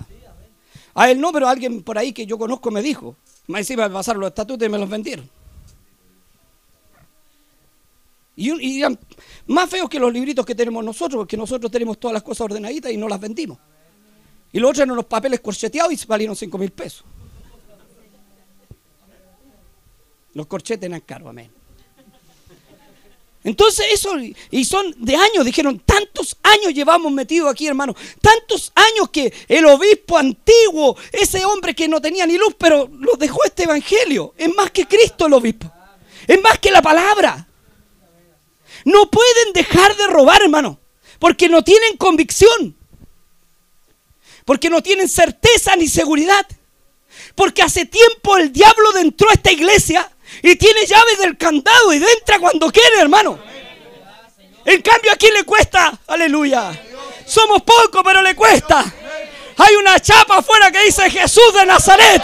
[0.95, 3.15] A él no, pero alguien por ahí que yo conozco me dijo.
[3.47, 5.29] Más encima me pasaron los estatutos y me los vendieron.
[8.35, 8.97] Y, eran
[9.47, 12.91] más feos que los libritos que tenemos nosotros, porque nosotros tenemos todas las cosas ordenaditas
[12.91, 13.59] y no las vendimos.
[14.51, 17.03] Y los otros eran unos papeles corcheteados y valieron 5 mil pesos.
[20.33, 21.62] Los corchetes eran caros, amén.
[23.43, 24.15] Entonces eso,
[24.51, 29.65] y son de años, dijeron, tantos años llevamos metidos aquí, hermano, tantos años que el
[29.65, 34.53] obispo antiguo, ese hombre que no tenía ni luz, pero lo dejó este evangelio, es
[34.55, 35.69] más que Cristo el obispo,
[36.25, 37.47] es más que la palabra.
[38.85, 40.79] No pueden dejar de robar, hermano,
[41.19, 42.77] porque no tienen convicción,
[44.45, 46.45] porque no tienen certeza ni seguridad,
[47.35, 50.09] porque hace tiempo el diablo entró a esta iglesia
[50.41, 53.39] y tiene llaves del candado y entra cuando quiere, hermano.
[54.65, 56.71] En cambio aquí le cuesta, aleluya.
[57.25, 58.83] Somos pocos, pero le cuesta.
[59.57, 62.21] Hay una chapa afuera que dice Jesús de Nazaret.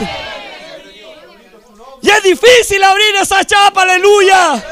[2.01, 4.63] Y es difícil abrir esa chapa, aleluya.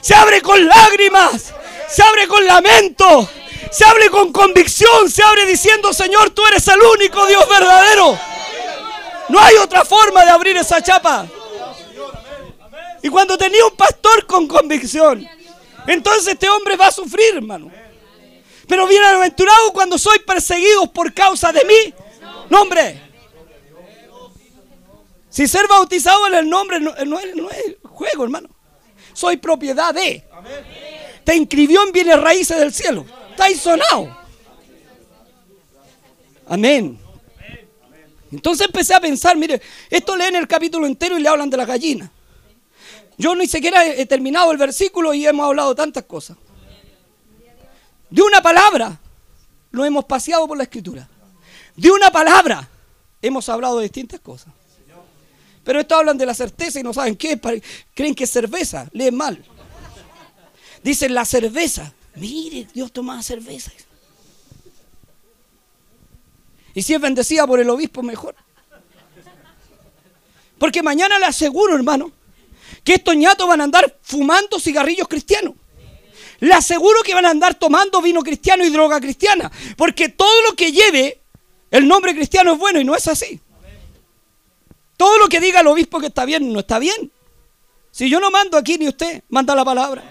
[0.00, 1.52] Se abre con lágrimas,
[1.88, 3.28] se abre con lamento,
[3.70, 8.18] se abre con convicción, se abre diciendo, Señor, tú eres el único Dios verdadero.
[9.28, 11.26] No hay otra forma de abrir esa chapa.
[13.02, 15.26] Y cuando tenía un pastor con convicción,
[15.86, 17.70] entonces este hombre va a sufrir, hermano.
[18.68, 21.94] Pero bienaventurado cuando soy perseguido por causa de mí.
[22.48, 23.00] No, hombre.
[25.28, 28.48] Si ser bautizado en el nombre no, es, juego, hermano.
[29.12, 30.24] Soy propiedad de.
[31.24, 33.06] Te inscribió en bienes raíces del cielo.
[33.30, 34.16] Está sonado.
[36.46, 36.98] Amén.
[38.32, 41.64] Entonces empecé a pensar, mire, esto leen el capítulo entero y le hablan de la
[41.64, 42.10] gallina.
[43.20, 46.38] Yo ni siquiera he terminado el versículo y hemos hablado tantas cosas.
[48.08, 48.98] De una palabra
[49.72, 51.06] lo hemos paseado por la escritura.
[51.76, 52.66] De una palabra
[53.20, 54.54] hemos hablado de distintas cosas.
[55.62, 57.38] Pero estos hablan de la certeza y no saben qué.
[57.92, 58.88] Creen que es cerveza.
[58.94, 59.44] Leen mal.
[60.82, 61.92] Dicen la cerveza.
[62.14, 63.70] Mire, Dios tomaba cerveza.
[66.72, 68.34] Y si es bendecida por el obispo, mejor.
[70.58, 72.12] Porque mañana le aseguro, hermano,
[72.84, 75.54] que estos ñatos van a andar fumando cigarrillos cristianos.
[76.40, 79.50] Le aseguro que van a andar tomando vino cristiano y droga cristiana.
[79.76, 81.20] Porque todo lo que lleve
[81.70, 83.40] el nombre cristiano es bueno y no es así.
[84.96, 87.12] Todo lo que diga el obispo que está bien, no está bien.
[87.90, 90.02] Si yo no mando aquí ni usted, manda la palabra.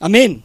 [0.00, 0.42] Amén.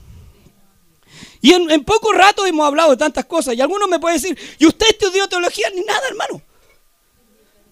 [1.41, 3.55] Y en, en poco rato hemos hablado de tantas cosas.
[3.55, 5.69] Y algunos me pueden decir, ¿y usted estudió teología?
[5.73, 6.41] Ni nada, hermano.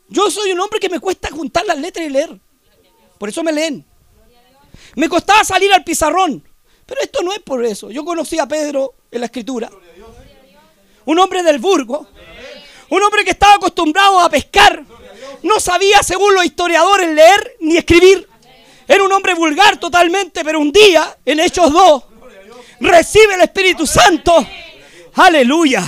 [0.10, 2.40] Yo soy un hombre que me cuesta juntar las letras y leer.
[3.18, 3.86] Por eso me leen.
[4.96, 6.44] Me costaba salir al pizarrón.
[6.86, 7.92] Pero esto no es por eso.
[7.92, 9.70] Yo conocí a Pedro en la escritura.
[11.06, 12.08] Un hombre del Burgo.
[12.90, 14.84] Un hombre que estaba acostumbrado a pescar.
[15.44, 18.28] No sabía, según los historiadores, leer ni escribir.
[18.88, 22.04] Era un hombre vulgar totalmente, pero un día, en Hechos 2,
[22.80, 24.34] recibe el Espíritu Santo.
[25.16, 25.84] Aleluya.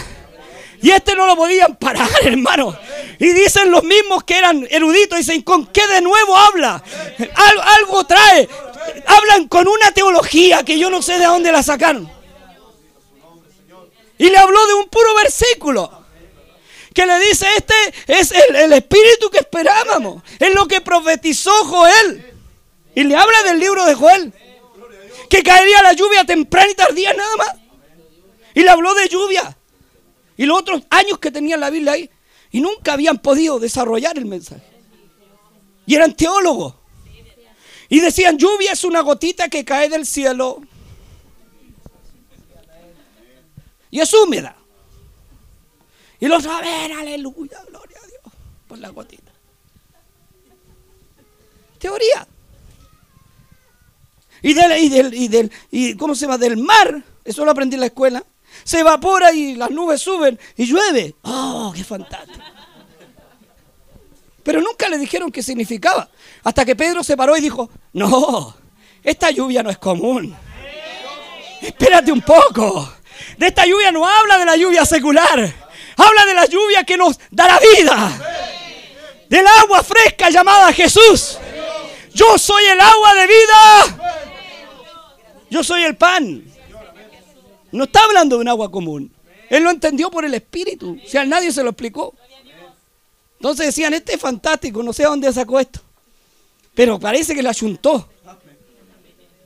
[0.82, 2.78] Y este no lo podían parar, hermano.
[3.20, 6.82] Y dicen los mismos que eran eruditos, dicen, ¿con qué de nuevo habla?
[7.78, 8.48] algo trae.
[9.06, 12.10] Hablan con una teología que yo no sé de dónde la sacaron.
[14.18, 16.06] Y le habló de un puro versículo.
[16.94, 17.74] Que le dice, este
[18.08, 20.24] es el, el espíritu que esperábamos.
[20.40, 22.34] Es lo que profetizó Joel.
[22.96, 24.34] Y le habla del libro de Joel.
[25.30, 27.56] Que caería la lluvia temprana y tardía nada más.
[28.54, 29.58] Y le habló de lluvia.
[30.38, 32.10] Y los otros años que tenía la Biblia ahí.
[32.52, 34.64] Y nunca habían podido desarrollar el mensaje.
[35.86, 36.76] Y eran teólogos.
[37.90, 40.62] Y decían, lluvia es una gotita que cae del cielo
[43.92, 44.56] y es húmeda.
[46.20, 48.34] Y los a ver, aleluya, gloria a Dios,
[48.68, 49.32] por la gotita.
[51.80, 52.28] Teoría.
[54.42, 56.38] Y del, y del, y ¿cómo se llama?
[56.38, 58.24] Del mar, eso lo aprendí en la escuela.
[58.64, 61.16] Se evapora y las nubes suben y llueve.
[61.24, 62.44] ¡Oh, qué fantástico!
[64.44, 66.10] Pero nunca le dijeron qué significaba.
[66.44, 68.56] Hasta que Pedro se paró y dijo, no,
[69.04, 70.36] esta lluvia no es común.
[71.62, 72.94] Espérate un poco.
[73.38, 75.54] De esta lluvia no habla de la lluvia secular.
[75.98, 78.22] Habla de la lluvia que nos da la vida.
[79.30, 81.38] Del agua fresca llamada Jesús.
[82.14, 84.16] Yo soy el agua de vida.
[85.50, 86.44] Yo soy el pan.
[87.72, 89.12] No está hablando de un agua común.
[89.50, 90.98] Él lo entendió por el Espíritu.
[91.06, 92.14] Si a nadie se lo explicó.
[93.38, 95.80] Entonces decían, este es fantástico, no sé dónde sacó esto.
[96.74, 98.10] Pero parece que le ayuntó.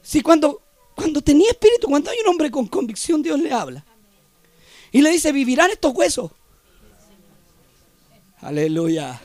[0.01, 0.63] Si cuando
[0.95, 3.83] cuando tenía espíritu, cuando hay un hombre con convicción, Dios le habla.
[4.91, 6.31] Y le dice, vivirán estos huesos.
[8.41, 9.19] Aleluya.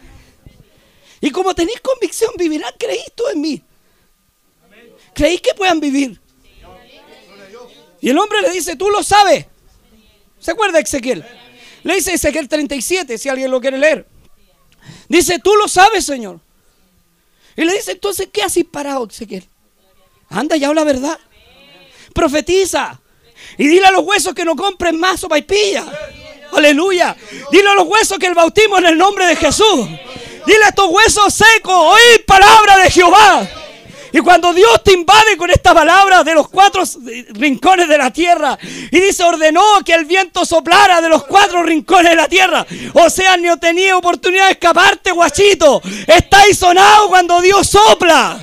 [1.20, 3.62] Y como tenéis convicción, vivirán, creéis tú en mí.
[5.14, 6.20] ¿Creéis que puedan vivir?
[8.00, 9.46] Y el hombre le dice, tú lo sabes.
[10.38, 11.24] ¿Se acuerda Ezequiel?
[11.82, 14.06] Le dice Ezequiel 37, si alguien lo quiere leer.
[15.08, 16.40] Dice, tú lo sabes, Señor.
[17.56, 19.48] Y le dice, entonces, ¿qué haces parado, Ezequiel?
[20.28, 21.18] Anda y habla verdad
[22.18, 23.00] profetiza.
[23.56, 25.84] Y dile a los huesos que no compren más sopa y pilla.
[26.52, 27.16] Aleluya.
[27.52, 29.86] Dile a los huesos que el bautismo en el nombre de Jesús.
[30.44, 33.48] Dile a estos huesos secos, oíd palabra de Jehová.
[34.12, 36.82] Y cuando Dios te invade con esta palabra de los cuatro
[37.30, 38.58] rincones de la tierra
[38.90, 43.10] y dice ordenó que el viento soplara de los cuatro rincones de la tierra, o
[43.10, 45.82] sea, no tenía oportunidad de escaparte, guachito.
[46.06, 48.38] Estáis sonado cuando Dios sopla.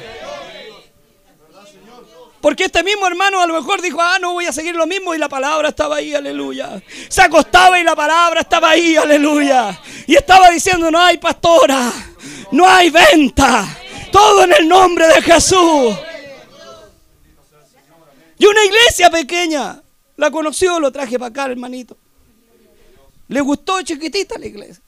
[2.46, 5.16] Porque este mismo hermano a lo mejor dijo, ah, no voy a seguir lo mismo
[5.16, 6.80] y la palabra estaba ahí, aleluya.
[7.10, 9.82] Se acostaba y la palabra estaba ahí, aleluya.
[10.06, 11.92] Y estaba diciendo, no hay pastora,
[12.52, 13.68] no hay venta,
[14.12, 15.96] todo en el nombre de Jesús.
[18.38, 19.82] Y una iglesia pequeña,
[20.18, 21.98] la conoció, lo traje para acá, hermanito.
[23.28, 24.84] Le gustó chiquitita la iglesia.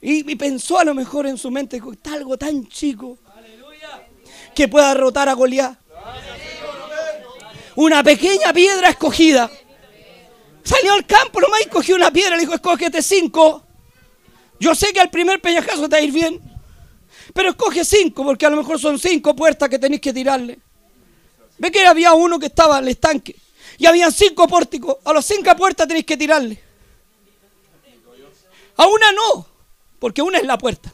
[0.00, 3.18] Y, pensó a lo mejor en su mente, está algo tan chico
[4.54, 5.80] que pueda derrotar a Goliat
[7.76, 9.50] una pequeña piedra escogida.
[10.62, 13.64] Salió al campo nomás y cogió una piedra, le dijo, escógete cinco.
[14.58, 16.40] Yo sé que al primer peñajazo te va a ir bien,
[17.32, 20.58] pero escoge cinco, porque a lo mejor son cinco puertas que tenéis que tirarle.
[21.58, 23.36] Ve que había uno que estaba el estanque
[23.78, 24.96] y habían cinco pórticos.
[25.04, 26.62] A las cinco puertas tenéis que tirarle.
[28.76, 29.46] A una no,
[29.98, 30.92] porque una es la puerta.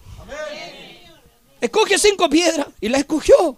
[1.60, 3.56] Escoge cinco piedras y la escogió.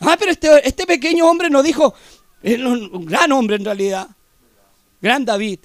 [0.00, 1.94] Ah, pero este, este pequeño hombre no dijo,
[2.42, 4.08] un gran hombre en realidad.
[5.00, 5.60] Gran David.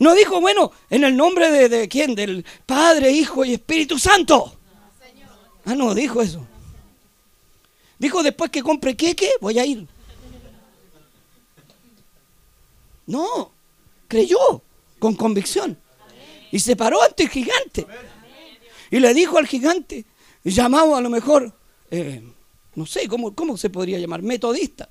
[0.00, 2.16] No dijo, bueno, en el nombre de, quién?
[2.16, 4.56] Del Padre, Hijo y Espíritu Santo.
[5.64, 6.44] Ah, no, dijo eso.
[7.98, 9.86] Dijo después que compre queque, voy a ir.
[13.06, 13.52] No,
[14.08, 14.62] creyó
[14.98, 15.78] con convicción.
[16.50, 17.86] Y se paró ante el gigante.
[18.90, 20.04] Y le dijo al gigante,
[20.42, 21.52] llamado a lo mejor
[21.90, 22.22] eh,
[22.74, 24.22] no sé, ¿cómo, cómo se podría llamar?
[24.22, 24.88] Metodista.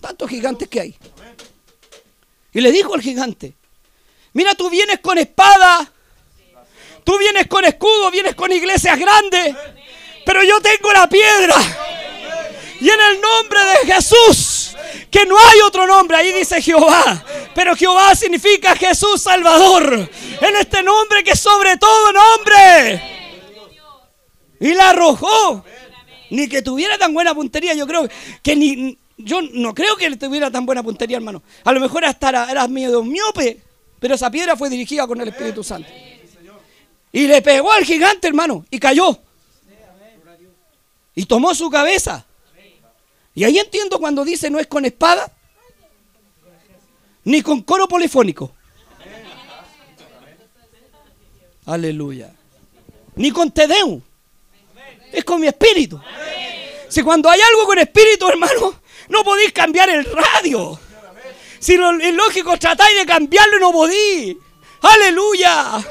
[0.00, 0.96] Tantos gigantes que hay.
[2.56, 3.54] Y le dijo al gigante,
[4.32, 5.92] mira, tú vienes con espada,
[7.04, 9.54] tú vienes con escudo, vienes con iglesias grandes,
[10.24, 11.54] pero yo tengo la piedra.
[12.80, 14.74] Y en el nombre de Jesús,
[15.10, 17.22] que no hay otro nombre, ahí dice Jehová,
[17.54, 20.08] pero Jehová significa Jesús Salvador,
[20.40, 23.02] en este nombre que sobre todo nombre.
[24.60, 25.62] Y la arrojó
[26.30, 28.08] ni que tuviera tan buena puntería, yo creo
[28.42, 28.98] que ni.
[29.18, 31.42] Yo no creo que tuviera tan buena puntería, hermano.
[31.64, 33.62] A lo mejor hasta era, era medio miope,
[33.98, 35.88] pero esa piedra fue dirigida con el Espíritu Santo.
[37.12, 39.18] Y le pegó al gigante, hermano, y cayó.
[41.14, 42.26] Y tomó su cabeza.
[43.34, 45.32] Y ahí entiendo cuando dice no es con espada,
[47.24, 48.52] ni con coro polifónico.
[51.64, 52.32] Aleluya.
[53.16, 54.00] Ni con Tedeu.
[55.12, 56.00] Es con mi espíritu.
[56.88, 60.78] Si cuando hay algo con espíritu, hermano, no podéis cambiar el radio.
[61.58, 64.36] Si lo lógico, tratáis de cambiarlo no podéis.
[64.82, 65.84] Aleluya.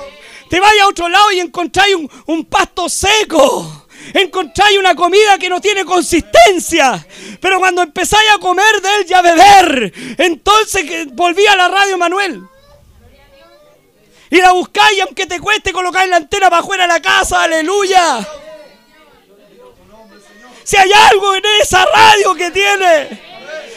[0.49, 1.95] Te vais a otro lado y encontráis
[2.28, 3.88] un, pasto seco.
[4.13, 7.05] Encontráis una comida que no tiene consistencia.
[7.41, 11.97] Pero cuando empezáis a comer de él y a beber, entonces volví a la radio
[11.97, 12.41] Manuel.
[14.30, 17.43] Y la buscáis aunque te cueste colocar la antena para afuera de la casa.
[17.43, 18.26] Aleluya.
[20.66, 23.22] Si hay algo en esa radio que tiene.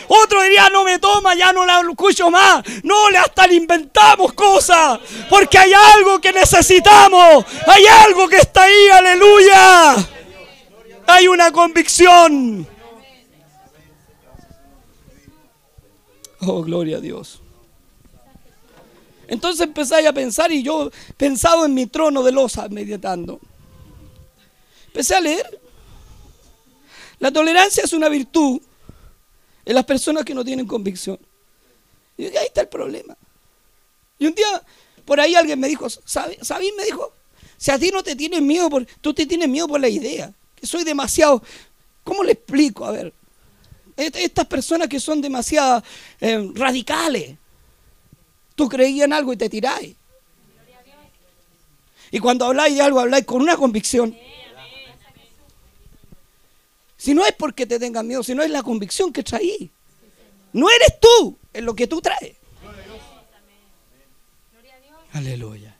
[0.08, 2.64] Otro diría, no me toma, ya no la escucho más.
[2.82, 4.98] No, le hasta le inventamos cosas.
[5.28, 7.44] Porque hay algo que necesitamos.
[7.66, 9.96] Hay algo que está ahí, aleluya.
[11.06, 12.66] Hay una convicción.
[16.40, 17.42] Oh, gloria a Dios.
[19.26, 23.40] Entonces empezáis a pensar y yo pensado en mi trono de losa meditando.
[24.86, 25.67] Empecé a leer.
[27.18, 28.60] La tolerancia es una virtud
[29.64, 31.18] en las personas que no tienen convicción.
[32.16, 33.16] Y ahí está el problema.
[34.18, 34.62] Y un día
[35.04, 36.38] por ahí alguien me dijo, ¿sabes?
[36.76, 37.12] Me dijo,
[37.56, 40.32] si a ti no te tienes miedo, por, tú te tienes miedo por la idea,
[40.54, 41.42] que soy demasiado,
[42.04, 42.84] ¿cómo le explico?
[42.84, 43.12] A ver,
[43.96, 45.82] estas personas que son demasiado
[46.20, 47.36] eh, radicales,
[48.54, 49.96] tú creías en algo y te tiráis.
[52.10, 54.16] Y cuando habláis de algo, habláis con una convicción.
[56.98, 59.70] Si no es porque te tengan miedo, si no es la convicción que traí.
[60.52, 62.36] No eres tú, es lo que tú traes.
[65.12, 65.74] Aleluya.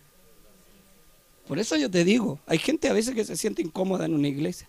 [1.47, 4.29] Por eso yo te digo, hay gente a veces que se siente incómoda en una
[4.29, 4.69] iglesia.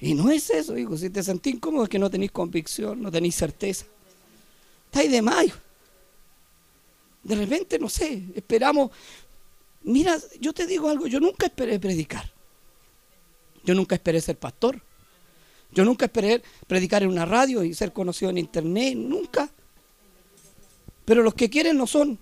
[0.00, 0.96] Y no es eso, hijo.
[0.96, 3.86] Si te sentís incómodo es que no tenéis convicción, no tenéis certeza.
[4.86, 5.54] Estáis de mayo.
[7.22, 8.90] De repente, no sé, esperamos.
[9.82, 12.37] Mira, yo te digo algo, yo nunca esperé predicar.
[13.68, 14.80] Yo nunca esperé ser pastor.
[15.72, 19.50] Yo nunca esperé predicar en una radio y ser conocido en internet, nunca.
[21.04, 22.18] Pero los que quieren no son.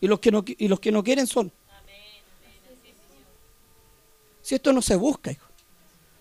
[0.00, 1.52] Y los que no, y los que no quieren son.
[4.40, 5.44] Si esto no se busca, hijo.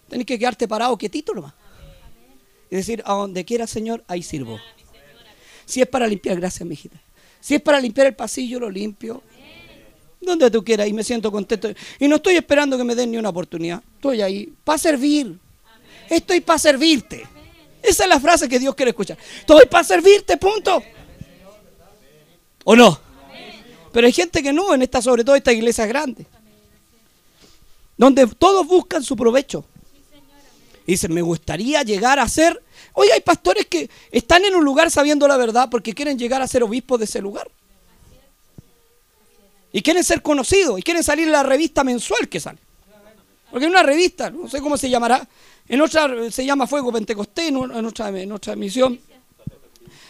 [0.09, 1.53] Tienes que quedarte parado quietito nomás.
[2.69, 4.59] Y decir, a donde quiera, Señor, ahí sirvo.
[5.65, 7.01] Si es para limpiar, gracias, mi hijita.
[7.39, 9.23] Si es para limpiar el pasillo, lo limpio.
[10.19, 11.69] Donde tú quieras y me siento contento.
[11.97, 13.82] Y no estoy esperando que me den ni una oportunidad.
[14.07, 15.37] Estoy ahí para servir.
[16.09, 17.27] Estoy para servirte.
[17.83, 19.17] Esa es la frase que Dios quiere escuchar.
[19.41, 20.81] Estoy para servirte, punto.
[22.63, 22.97] ¿O no?
[23.91, 26.25] Pero hay gente que no, en esta, sobre todo esta iglesia grande.
[27.97, 29.65] Donde todos buscan su provecho.
[30.85, 32.63] Y dicen, me gustaría llegar a ser...
[32.93, 36.47] Hoy hay pastores que están en un lugar sabiendo la verdad porque quieren llegar a
[36.47, 37.51] ser obispos de ese lugar.
[39.73, 42.66] Y quieren ser conocidos y quieren salir en la revista mensual que sale.
[43.57, 45.27] Porque en una revista, no sé cómo se llamará,
[45.67, 49.01] en otra se llama Fuego Pentecostés, en otra, en emisión.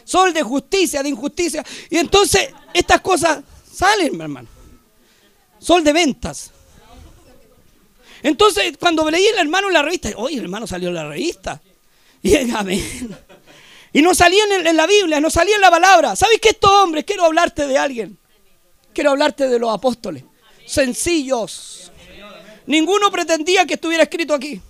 [0.03, 1.65] Sol de justicia, de injusticia.
[1.89, 3.41] Y entonces estas cosas
[3.73, 4.49] salen, mi hermano.
[5.59, 6.51] Sol de ventas.
[8.21, 11.61] Entonces, cuando leí el hermano en la revista, oye, el hermano salió en la revista.
[12.21, 12.35] Y,
[13.93, 16.17] y no salía en, la Biblia, no salía en la palabra.
[16.17, 17.05] ¿Sabes qué estos hombres?
[17.05, 18.19] Quiero hablarte de alguien.
[18.91, 20.25] Quiero hablarte de los apóstoles.
[20.65, 21.93] Sencillos.
[22.67, 24.61] Ninguno pretendía que estuviera escrito aquí.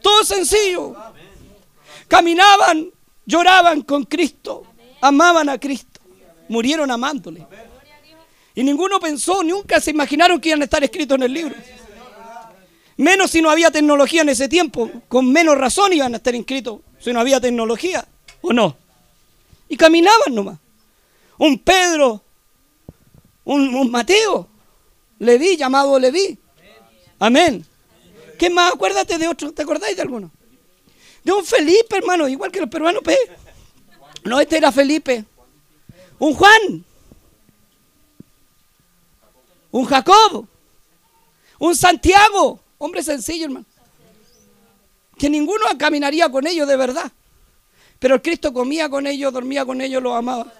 [0.00, 0.94] Todo sencillo.
[2.08, 2.90] Caminaban,
[3.24, 4.64] lloraban con Cristo,
[5.00, 6.00] amaban a Cristo,
[6.48, 7.46] murieron amándole.
[8.54, 11.54] Y ninguno pensó, nunca se imaginaron que iban a estar escritos en el libro.
[12.98, 14.90] Menos si no había tecnología en ese tiempo.
[15.08, 18.06] Con menos razón iban a estar inscritos si no había tecnología.
[18.42, 18.76] ¿O no?
[19.68, 20.58] Y caminaban nomás.
[21.38, 22.22] Un Pedro,
[23.44, 24.48] un, Mateo,
[25.22, 26.36] Leví, llamado Leví.
[27.20, 27.64] Amén.
[28.36, 28.72] ¿Qué más?
[28.72, 29.52] Acuérdate de otro.
[29.52, 30.32] ¿Te acordáis de alguno?
[31.22, 33.04] De un Felipe, hermano, igual que los peruanos.
[34.24, 35.24] No, este era Felipe.
[36.18, 36.84] Un Juan.
[39.70, 40.48] Un Jacob.
[41.60, 42.58] Un Santiago.
[42.78, 43.66] Hombre sencillo, hermano.
[45.16, 47.12] Que ninguno caminaría con ellos de verdad.
[48.00, 50.52] Pero el Cristo comía con ellos, dormía con ellos, los amaba.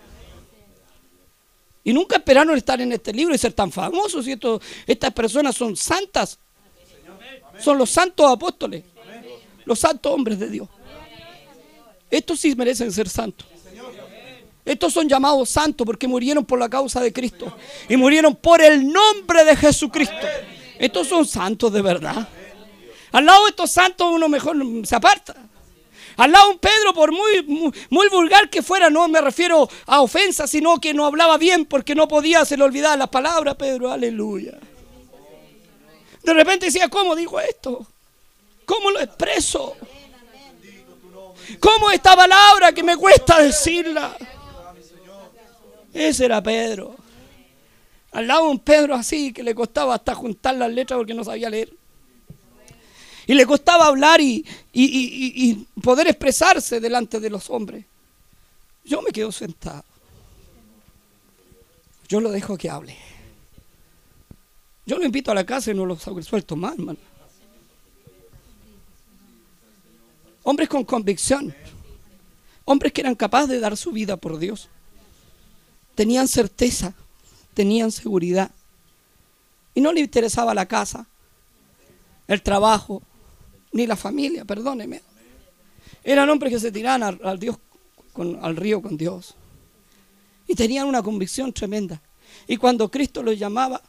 [1.84, 4.26] Y nunca esperaron estar en este libro y ser tan famosos.
[4.26, 4.38] Y
[4.86, 6.38] estas personas son santas.
[7.58, 8.84] Son los santos apóstoles.
[9.64, 10.68] Los santos hombres de Dios.
[12.10, 13.46] Estos sí merecen ser santos.
[14.64, 17.56] Estos son llamados santos porque murieron por la causa de Cristo.
[17.88, 20.26] Y murieron por el nombre de Jesucristo.
[20.78, 22.28] Estos son santos de verdad.
[23.10, 25.34] Al lado de estos santos uno mejor se aparta.
[26.16, 30.46] Al lado un Pedro, por muy, muy, vulgar que fuera, no me refiero a ofensa,
[30.46, 34.58] sino que no hablaba bien porque no podía, se le olvidaba las palabras, Pedro, aleluya.
[36.22, 37.86] De repente decía, ¿cómo dijo esto?
[38.64, 39.76] ¿Cómo lo expreso?
[41.58, 44.16] ¿Cómo esta palabra que me cuesta decirla?
[45.92, 46.96] Ese era Pedro.
[48.12, 51.50] Al lado un Pedro así que le costaba hasta juntar las letras porque no sabía
[51.50, 51.81] leer.
[53.26, 57.84] Y le costaba hablar y, y, poder expresarse delante de los hombres.
[58.84, 59.84] Yo me quedo sentado.
[62.08, 62.96] Yo lo dejo que hable.
[64.84, 66.98] Yo lo invito a la casa y no lo suelto más, hermano.
[70.42, 71.54] Hombres con convicción.
[72.64, 74.68] Hombres que eran capaces de dar su vida por Dios.
[75.94, 76.94] Tenían certeza,
[77.54, 78.50] tenían seguridad.
[79.74, 81.06] Y no le interesaba la casa,
[82.28, 83.02] el trabajo,
[83.72, 85.02] ni la familia, perdóneme.
[86.04, 87.56] Eran hombres que se tiraban al, Dios,
[88.14, 89.34] al río con Dios.
[90.46, 92.00] Y tenían una convicción tremenda.
[92.46, 93.80] Y cuando Cristo los llamaba,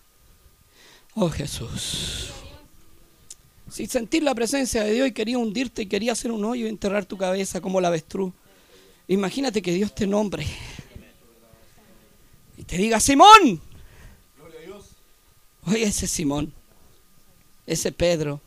[1.15, 2.29] oh Jesús,
[3.69, 6.69] si sentir la presencia de Dios y quería hundirte y quería hacer un hoyo y
[6.69, 8.33] enterrar tu cabeza como la avestruz,
[9.07, 10.45] imagínate que Dios te nombre
[12.57, 13.61] y te diga, Simón.
[15.65, 16.53] Oye, ese Simón,
[17.65, 18.41] ese Pedro,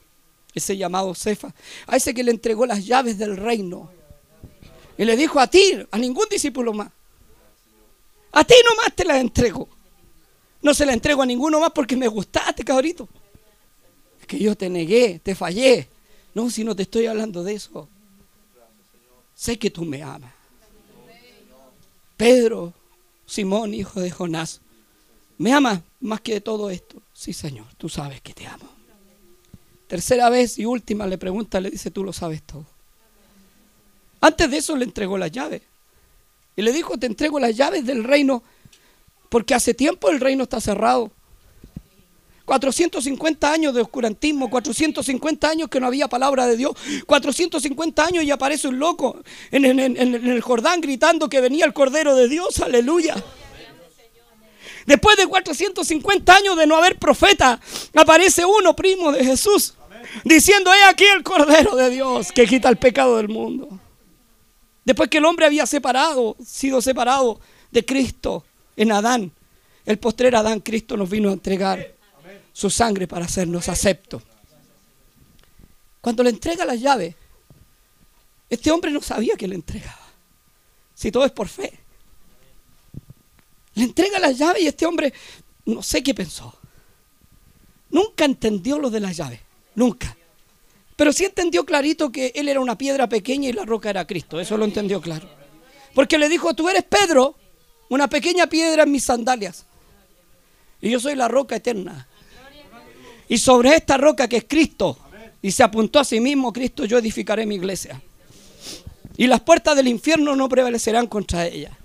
[0.56, 1.54] ese llamado Cefa,
[1.86, 3.90] a ese que le entregó las llaves del reino.
[4.98, 6.90] Y le dijo a ti, a ningún discípulo más.
[8.32, 9.68] A ti nomás te las entrego.
[10.62, 13.08] No se la entrego a ninguno más porque me gustaste, cabrito
[14.26, 15.88] que yo te negué, te fallé.
[16.34, 17.88] No, si no te estoy hablando de eso.
[19.34, 20.32] Sé que tú me amas.
[22.16, 22.72] Pedro,
[23.26, 24.60] Simón, hijo de Jonás,
[25.38, 27.02] ¿me amas más que todo esto?
[27.12, 28.75] Sí, Señor, tú sabes que te amo.
[29.86, 32.66] Tercera vez y última le pregunta, le dice, tú lo sabes todo.
[34.20, 35.62] Antes de eso le entregó las llaves.
[36.56, 38.42] Y le dijo, te entrego las llaves del reino,
[39.28, 41.12] porque hace tiempo el reino está cerrado.
[42.46, 46.74] 450 años de oscurantismo, 450 años que no había palabra de Dios,
[47.04, 49.20] 450 años y aparece un loco
[49.50, 53.16] en, el Jordán gritando que venía el Cordero de Dios, aleluya.
[54.86, 57.60] Después de 450 años de no haber profeta,
[57.94, 59.74] aparece uno primo de Jesús,
[60.24, 63.80] diciendo, he aquí el Cordero de Dios que quita el pecado del mundo.
[64.84, 67.40] Después que el hombre había separado, sido separado
[67.70, 68.44] de Cristo
[68.76, 69.32] en Adán,
[69.84, 71.94] el postrer Adán, Cristo nos vino a entregar
[72.52, 74.22] su sangre para hacernos aceptos.
[76.00, 77.14] Cuando le entrega las llaves,
[78.48, 80.06] este hombre no sabía que le entregaba.
[80.94, 81.78] Si todo es por fe.
[83.74, 85.12] Le entrega las llaves y este hombre
[85.66, 86.54] no sé qué pensó.
[87.90, 89.40] Nunca entendió lo de las llaves.
[89.76, 90.16] Nunca.
[90.96, 94.40] Pero sí entendió clarito que él era una piedra pequeña y la roca era Cristo.
[94.40, 95.28] Eso lo entendió claro.
[95.94, 97.36] Porque le dijo, tú eres Pedro,
[97.90, 99.66] una pequeña piedra en mis sandalias.
[100.80, 102.08] Y yo soy la roca eterna.
[103.28, 104.98] Y sobre esta roca que es Cristo,
[105.42, 108.00] y se apuntó a sí mismo, Cristo, yo edificaré mi iglesia.
[109.16, 111.76] Y las puertas del infierno no prevalecerán contra ella.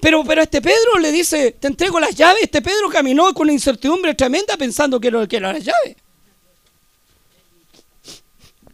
[0.00, 2.42] Pero, pero este Pedro le dice, te entrego las llaves.
[2.42, 5.96] Este Pedro caminó con incertidumbre tremenda pensando que, que era las llaves.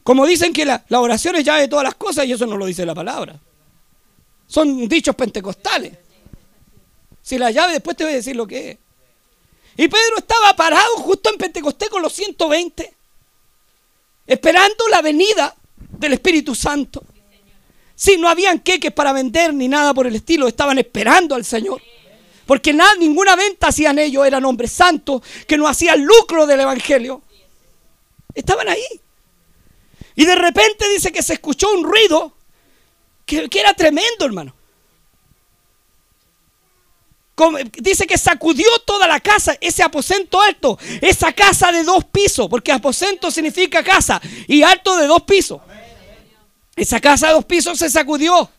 [0.05, 2.67] Como dicen que la, oración es llave de todas las cosas y eso no lo
[2.67, 3.41] dice la palabra.
[4.47, 5.95] Son dichos pentecostales.
[7.23, 8.79] Si la llave después te voy a decir lo que es.
[9.77, 12.95] Y Pedro estaba parado justo en Pentecostés con los 120,
[14.27, 15.57] esperando la venida
[15.99, 17.03] del Espíritu Santo.
[17.97, 21.81] Si no habían queques para vender ni nada por el estilo, estaban esperando al Señor.
[22.45, 27.23] Porque nada, ninguna venta hacían ellos, eran hombres santos que no hacían lucro del Evangelio.
[28.35, 29.01] Estaban ahí.
[30.17, 32.37] Y de repente dice que se escuchó un ruido
[33.27, 34.55] que, era tremendo, hermano
[37.81, 42.71] dice que sacudió toda la casa, ese aposento alto, esa casa de dos pisos, porque
[42.71, 45.61] aposento significa casa y alto de dos pisos.
[46.77, 48.51] Esa casa de dos pisos se sacudió.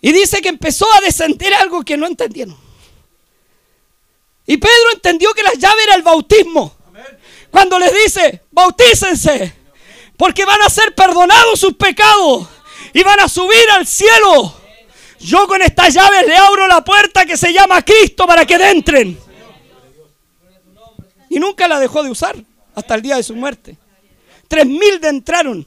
[0.00, 2.56] Y dice que empezó a descender algo que no entendieron.
[4.46, 6.75] Y Pedro entendió que la llave era el bautismo.
[7.50, 9.54] Cuando les dice, bautícense,
[10.16, 12.48] porque van a ser perdonados sus pecados
[12.92, 14.54] y van a subir al cielo.
[15.20, 19.18] Yo con estas llaves le abro la puerta que se llama Cristo para que entren.
[21.28, 22.36] Y nunca la dejó de usar
[22.74, 23.76] hasta el día de su muerte.
[24.48, 25.66] Tres mil de entraron.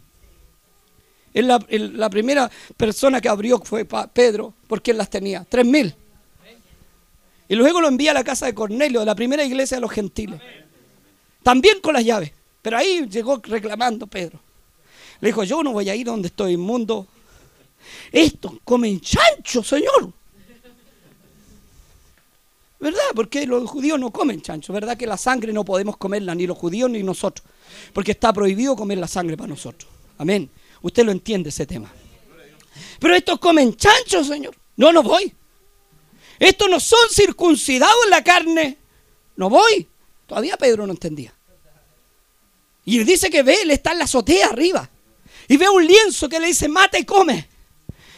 [1.33, 5.45] la, la, primera persona que abrió fue Pedro, porque él las tenía.
[5.47, 5.93] Tres mil.
[7.47, 9.91] Y luego lo envía a la casa de Cornelio, de la primera iglesia de los
[9.91, 10.39] gentiles.
[11.43, 12.31] También con las llaves.
[12.61, 14.39] Pero ahí llegó reclamando Pedro.
[15.21, 17.07] Le dijo, yo no voy a ir donde estoy inmundo.
[18.11, 20.13] Estos comen chancho, Señor.
[22.79, 22.99] ¿Verdad?
[23.13, 24.71] Porque los judíos no comen chancho.
[24.71, 27.45] ¿Verdad que la sangre no podemos comerla, ni los judíos ni nosotros?
[27.93, 29.91] Porque está prohibido comer la sangre para nosotros.
[30.17, 30.49] Amén.
[30.81, 31.91] Usted lo entiende ese tema.
[32.99, 34.55] Pero estos comen chancho, Señor.
[34.77, 35.33] No, no voy.
[36.39, 38.77] Estos no son circuncidados en la carne.
[39.35, 39.88] No voy.
[40.29, 41.33] Todavía Pedro no entendía.
[42.85, 44.87] Y dice que ve, él está en la azotea arriba.
[45.47, 47.49] Y ve un lienzo que le dice, mata y come.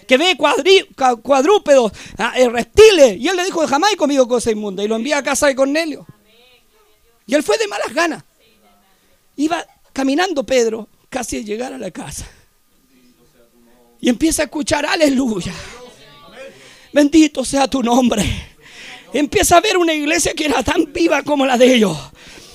[0.05, 3.18] Que ve cuadrúpedos, ah, eh, reptiles.
[3.18, 4.84] Y él le dijo, jamás he comido cosa inmunda.
[4.84, 6.05] Y lo envía a casa de Cornelio.
[7.26, 8.24] Y él fue de malas ganas.
[9.38, 12.30] Iba caminando Pedro casi a llegar a la casa.
[14.01, 15.53] Y empieza a escuchar, aleluya.
[16.91, 18.51] Bendito sea tu nombre.
[19.14, 21.97] Empieza a ver una iglesia que era tan viva como la de ellos.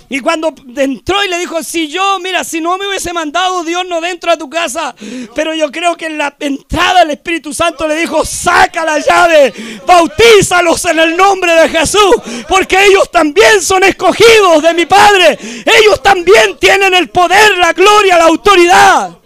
[0.09, 3.84] Y cuando entró y le dijo, si yo, mira, si no me hubiese mandado Dios
[3.88, 4.94] no dentro a tu casa,
[5.34, 9.52] pero yo creo que en la entrada el Espíritu Santo le dijo, saca la llave,
[9.84, 12.14] bautízalos en el nombre de Jesús,
[12.48, 18.16] porque ellos también son escogidos de mi Padre, ellos también tienen el poder, la gloria,
[18.16, 19.18] la autoridad.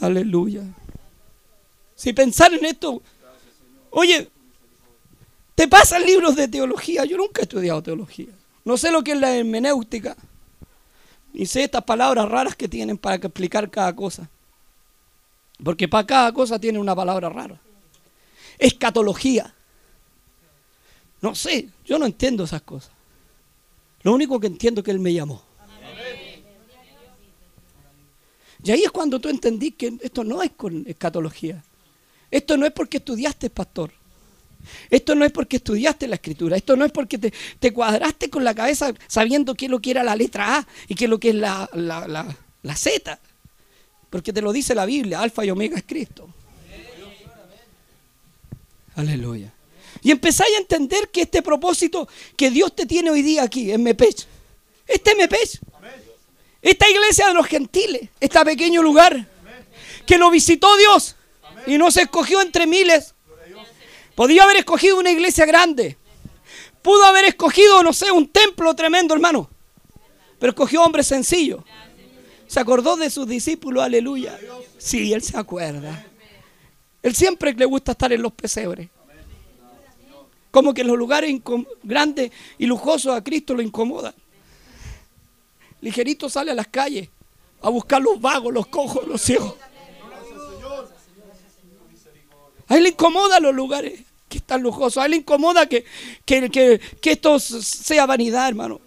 [0.00, 0.62] Aleluya.
[1.94, 3.00] Si pensar en esto,
[3.90, 4.28] oye,
[5.54, 7.04] te pasan libros de teología.
[7.04, 8.32] Yo nunca he estudiado teología.
[8.64, 10.16] No sé lo que es la hermenéutica.
[11.32, 14.28] Ni sé estas palabras raras que tienen para explicar cada cosa.
[15.62, 17.60] Porque para cada cosa tiene una palabra rara.
[18.58, 19.54] Escatología.
[21.20, 22.92] No sé, yo no entiendo esas cosas.
[24.02, 25.42] Lo único que entiendo es que Él me llamó.
[28.62, 31.62] Y ahí es cuando tú entendí que esto no es con escatología.
[32.30, 33.92] Esto no es porque estudiaste, pastor.
[34.90, 36.56] Esto no es porque estudiaste la escritura.
[36.56, 40.02] Esto no es porque te, cuadraste con la cabeza sabiendo qué es lo que era
[40.02, 43.18] la letra A y qué es lo que es la, la Z.
[44.10, 46.28] Porque te lo dice la Biblia, alfa y omega es Cristo.
[48.96, 49.52] Aleluya.
[50.02, 53.82] Y empezáis a entender que este propósito que Dios te tiene hoy día aquí en
[53.82, 54.26] Mepech,
[54.86, 55.60] este Mepech,
[56.62, 59.26] esta iglesia de los gentiles, este pequeño lugar,
[60.06, 61.16] que lo visitó Dios
[61.66, 63.13] y no se escogió entre miles.
[64.14, 65.96] Podía haber escogido una iglesia grande.
[66.82, 69.50] Pudo haber escogido, no sé, un templo tremendo, hermano.
[70.38, 71.62] Pero escogió hombres sencillos.
[72.46, 74.38] Se acordó de sus discípulos, aleluya.
[74.78, 76.06] Sí, él se acuerda.
[77.02, 78.88] Él siempre le gusta estar en los pesebres.
[80.50, 81.34] Como que los lugares
[81.82, 84.14] grandes y lujosos a Cristo lo incomodan
[85.84, 87.08] ligerito sale a las calles
[87.60, 89.54] a buscar los vagos, los cojos, los ciegos.
[92.68, 95.02] A él le incomoda los lugares que están lujosos.
[95.02, 95.84] A él le incomoda que,
[96.24, 98.80] que, esto sea vanidad, hermano.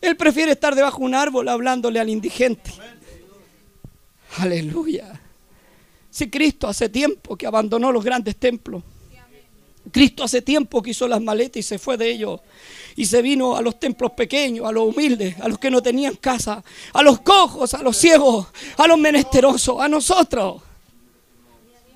[0.00, 2.70] Él prefiere estar debajo de un árbol hablándole al indigente.
[4.38, 5.20] Aleluya.
[6.10, 8.82] Si Cristo hace tiempo que abandonó los grandes templos.
[9.90, 12.40] Cristo hace tiempo que hizo las maletas y se fue de ellos
[12.96, 16.16] y se vino a los templos pequeños, a los humildes, a los que no tenían
[16.16, 16.62] casa,
[16.92, 20.62] a los cojos, a los ciegos, a los menesterosos, a nosotros.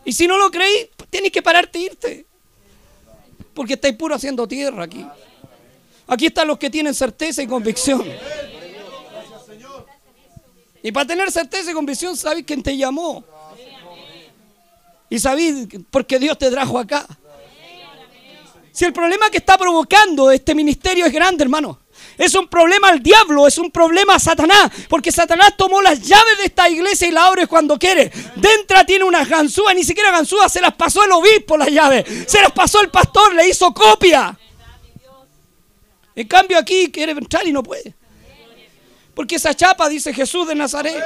[0.04, 2.26] Y si no lo creí, tienes que pararte e irte.
[3.54, 5.06] Porque estáis puro haciendo tierra aquí.
[6.06, 8.04] Aquí están los que tienen certeza y convicción.
[10.82, 13.24] Y para tener certeza y convicción, sabéis quién te llamó.
[15.08, 17.06] Y sabéis por qué Dios te trajo acá.
[18.72, 21.81] Si el problema que está provocando este ministerio es grande, hermano.
[22.18, 26.38] Es un problema al diablo, es un problema a Satanás, porque Satanás tomó las llaves
[26.38, 28.12] de esta iglesia y la abre cuando quiere.
[28.36, 32.40] Dentro tiene unas ganzúas, ni siquiera ganzúas, se las pasó el obispo las llaves, se
[32.40, 34.38] las pasó el pastor, le hizo copia.
[36.14, 37.94] En cambio aquí quiere entrar y no puede.
[39.14, 41.02] Porque esa chapa dice Jesús de Nazaret.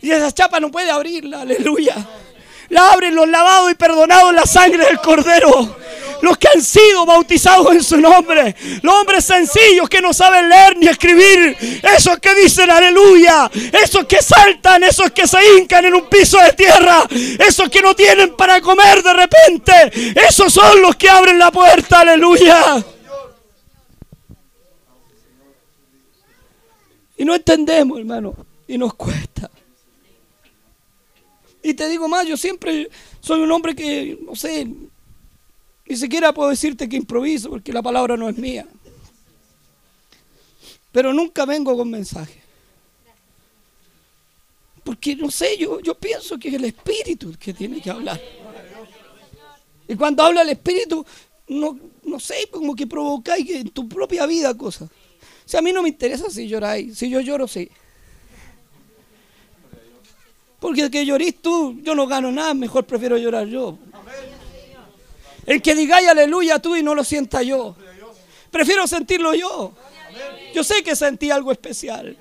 [0.00, 1.94] Y esa chapa no puede abrirla, aleluya.
[2.68, 5.76] La abren los lavados y perdonados en la sangre del Cordero
[6.22, 10.76] los que han sido bautizados en su nombre, los hombres sencillos que no saben leer
[10.76, 11.56] ni escribir,
[11.96, 13.50] esos que dicen aleluya,
[13.82, 17.04] esos que saltan, esos que se hincan en un piso de tierra,
[17.38, 22.00] esos que no tienen para comer de repente, esos son los que abren la puerta,
[22.00, 22.84] aleluya.
[27.16, 28.34] Y no entendemos, hermano,
[28.66, 29.50] y nos cuesta.
[31.62, 32.88] Y te digo más, yo siempre
[33.20, 34.66] soy un hombre que, no sé,
[35.88, 38.66] ni siquiera puedo decirte que improviso porque la palabra no es mía.
[40.92, 42.42] Pero nunca vengo con mensaje.
[44.84, 48.20] Porque no sé, yo, yo pienso que es el Espíritu que tiene que hablar.
[49.86, 51.04] Y cuando habla el Espíritu,
[51.48, 54.90] no, no sé, como que provocáis en tu propia vida cosas.
[55.44, 57.70] Si a mí no me interesa si lloráis, si yo lloro, sí.
[60.60, 63.78] Porque que llorís tú, yo no gano nada, mejor prefiero llorar yo.
[65.48, 67.74] El que digáis aleluya tú y no lo sienta yo.
[68.50, 69.72] Prefiero sentirlo yo.
[70.54, 72.14] Yo sé que sentí algo especial.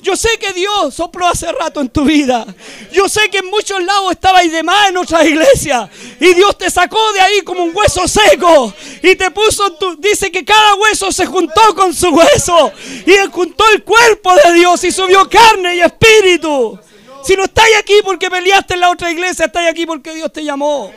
[0.00, 2.46] Yo sé que Dios sopló hace rato en tu vida.
[2.92, 5.90] Yo sé que en muchos lados estabais de más en otras iglesias.
[6.18, 8.72] Y Dios te sacó de ahí como un hueso seco.
[9.02, 12.72] Y te puso, tu, dice que cada hueso se juntó con su hueso.
[13.04, 16.78] Y juntó el cuerpo de Dios y subió carne y espíritu.
[17.22, 20.42] Si no estáis aquí porque peleaste en la otra iglesia, estáis aquí porque Dios te
[20.42, 20.90] llamó.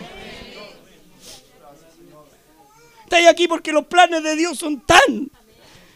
[3.09, 5.31] Estáis aquí porque los planes de Dios son tan.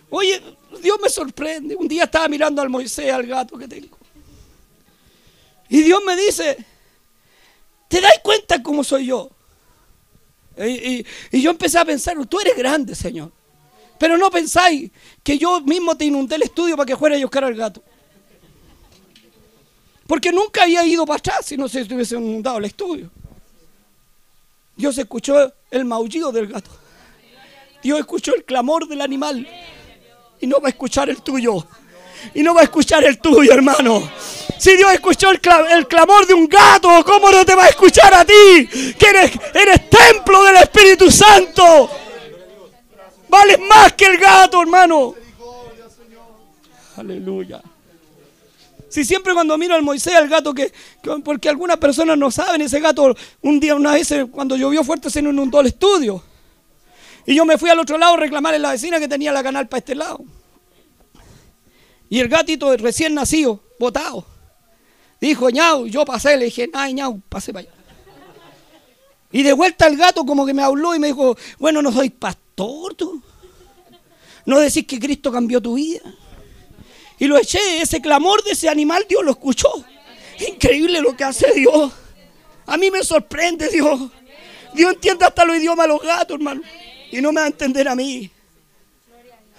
[0.10, 0.42] Oye,
[0.82, 1.76] Dios me sorprende.
[1.76, 3.96] Un día estaba mirando al Moisés, al gato que tengo.
[5.70, 6.58] Y Dios me dice,
[7.88, 9.30] ¿te das cuenta cómo soy yo?
[10.58, 13.32] Y, y, yo empecé a pensar, tú eres grande, Señor.
[14.00, 14.90] Pero no pensáis
[15.22, 17.84] que yo mismo te inundé el estudio para que fuera a buscar al gato.
[20.08, 23.12] Porque nunca había ido para atrás si no se hubiese inundado el estudio.
[24.76, 26.83] Dios escuchó el maullido del gato.
[27.84, 29.48] Dios escuchó el clamor del animal
[30.40, 31.66] y no va a escuchar el tuyo.
[32.34, 34.10] Y no va a escuchar el tuyo, hermano.
[34.58, 38.24] Si Dios escuchó el, clamor de un gato, ¿cómo no te va a escuchar a
[38.24, 38.34] ti?
[38.98, 41.90] Que eres, templo del Espíritu Santo.
[43.28, 45.16] Vales más que el gato, hermano.
[46.96, 47.62] Aleluya.
[48.88, 50.72] Si siempre cuando miro al Moisés, al gato, que,
[51.26, 55.20] porque algunas personas no saben, ese gato un día, una vez, cuando llovió fuerte, se
[55.20, 56.24] inundó el estudio.
[57.26, 59.44] Y yo me fui al otro lado a reclamarle a la vecina que tenía la
[59.44, 60.24] canal para este lado.
[62.10, 64.26] Y el gatito recién nacido, botado,
[65.20, 67.78] dijo, ñau, yo pasé, le dije, ay, ñau, pasé para allá.
[69.32, 72.12] Y de vuelta el gato como que me habló y me dijo, bueno, no soy
[72.12, 73.24] pastor tú.
[74.46, 76.02] No decís que Cristo cambió tu vida.
[77.18, 79.72] Y lo eché, ese clamor de ese animal Dios lo escuchó.
[80.48, 81.92] Increíble lo que hace Dios.
[82.68, 84.12] A mí me sorprende Dios.
[84.76, 86.62] Dios entiende hasta los idiomas de los gatos, hermano
[87.14, 88.30] y no me va a entender a mí.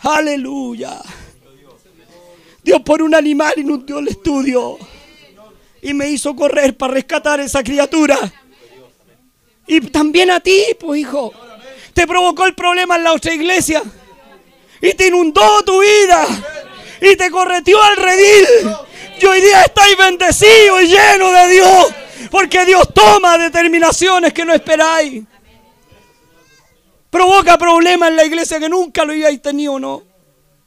[0.00, 1.00] Aleluya.
[2.64, 4.76] Dios por un animal inundó el estudio
[5.80, 8.18] y me hizo correr para rescatar a esa criatura.
[9.68, 11.32] Y también a ti, pues hijo.
[11.92, 13.80] Te provocó el problema en la otra iglesia
[14.82, 16.26] y te inundó tu vida
[17.00, 18.46] y te correteó al redil.
[19.22, 21.86] Y hoy día estáis bendecidos y llenos de Dios
[22.32, 25.22] porque Dios toma determinaciones que no esperáis
[27.14, 30.02] provoca problemas en la iglesia que nunca lo habíais tenido, ¿no?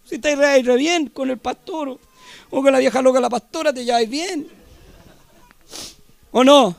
[0.06, 2.00] Si te re bien con el pastor
[2.50, 4.48] o, con la vieja loca la pastora, te lleváis bien.
[6.32, 6.74] ¿O no?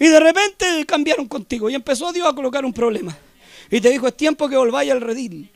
[0.00, 3.14] Y de repente cambiaron contigo y empezó Dios a colocar un problema.
[3.70, 5.50] Y te dijo, es tiempo que volváis al redil.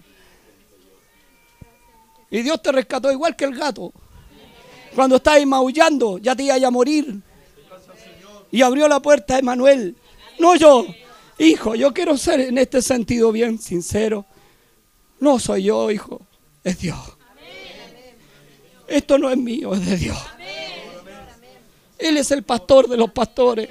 [2.30, 3.94] Y Dios te rescató igual que el gato.
[4.94, 7.18] Cuando estabas maullando, ya te iba a morir.
[8.50, 9.96] Y abrió la puerta a Emanuel.
[10.38, 10.84] No yo,
[11.42, 14.24] Hijo, yo quiero ser en este sentido bien sincero.
[15.18, 16.24] No soy yo, hijo,
[16.62, 17.00] es Dios.
[18.86, 20.18] Esto no es mío, es de Dios.
[21.98, 23.70] Él es el pastor de los pastores.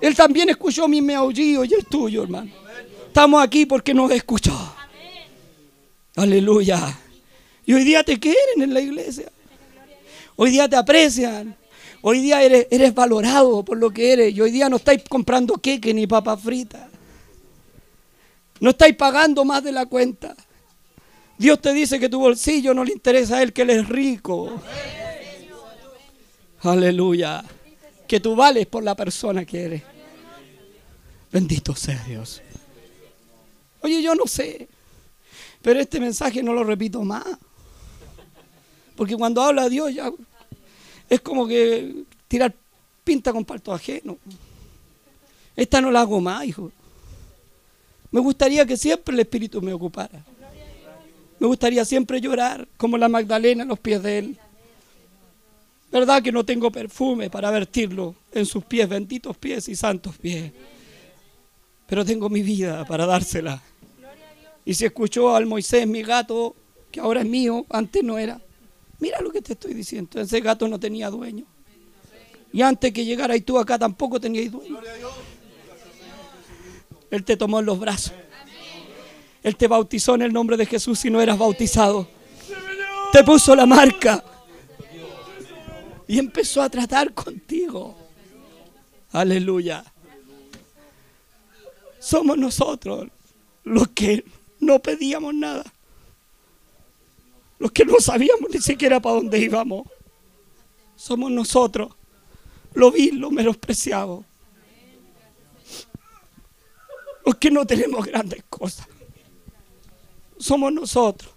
[0.00, 2.50] Él también escuchó mi maullido y el tuyo, hermano.
[3.06, 4.56] Estamos aquí porque nos escuchó.
[6.16, 6.98] Aleluya.
[7.66, 9.30] Y hoy día te quieren en la iglesia.
[10.36, 11.54] Hoy día te aprecian.
[12.00, 15.92] Hoy día eres, valorado por lo que eres y hoy día no estáis comprando queque
[15.92, 16.88] ni papa frita.
[18.60, 20.36] No estáis pagando más de la cuenta.
[21.36, 24.60] Dios te dice que tu bolsillo no le interesa a Él, que Él es rico.
[26.62, 27.44] Aleluya.
[28.06, 29.82] Que tú vales por la persona que eres.
[31.30, 32.42] Bendito sea Dios.
[33.80, 34.68] Oye, yo no sé.
[35.62, 37.26] Pero este mensaje no lo repito más.
[38.96, 40.10] Porque cuando habla Dios ya
[41.08, 42.54] es como que tirar
[43.04, 44.18] pinta con parto ajeno.
[45.56, 46.70] Esta no la hago más, hijo.
[48.10, 50.24] Me gustaría que siempre el Espíritu me ocupara.
[51.38, 54.38] Me gustaría siempre llorar como la Magdalena en los pies de Él.
[55.90, 60.52] ¿Verdad que no tengo perfume para vertirlo en sus pies, benditos pies y santos pies?
[61.86, 63.62] Pero tengo mi vida para dársela.
[64.64, 66.54] Y si escuchó al Moisés, mi gato,
[66.90, 68.40] que ahora es mío, antes no era,
[68.98, 70.20] Mira lo que te estoy diciendo.
[70.20, 71.44] Ese gato no tenía dueño.
[72.52, 74.80] Y antes que llegaras tú acá tampoco tenías dueño.
[77.10, 78.12] Él te tomó en los brazos.
[79.42, 82.08] Él te bautizó en el nombre de Jesús si no eras bautizado.
[83.12, 84.22] Te puso la marca.
[86.06, 87.96] Y empezó a tratar contigo.
[89.12, 89.84] Aleluya.
[91.98, 93.08] Somos nosotros
[93.64, 94.24] los que
[94.60, 95.64] no pedíamos nada.
[97.58, 99.86] Los que no sabíamos ni siquiera para dónde íbamos.
[100.96, 101.90] Somos nosotros,
[102.74, 104.24] lo vi, lo menospreciado.
[107.24, 108.86] Los que no tenemos grandes cosas.
[110.38, 111.32] Somos nosotros.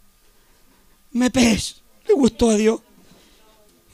[1.11, 2.79] Mepech le gustó a Dios.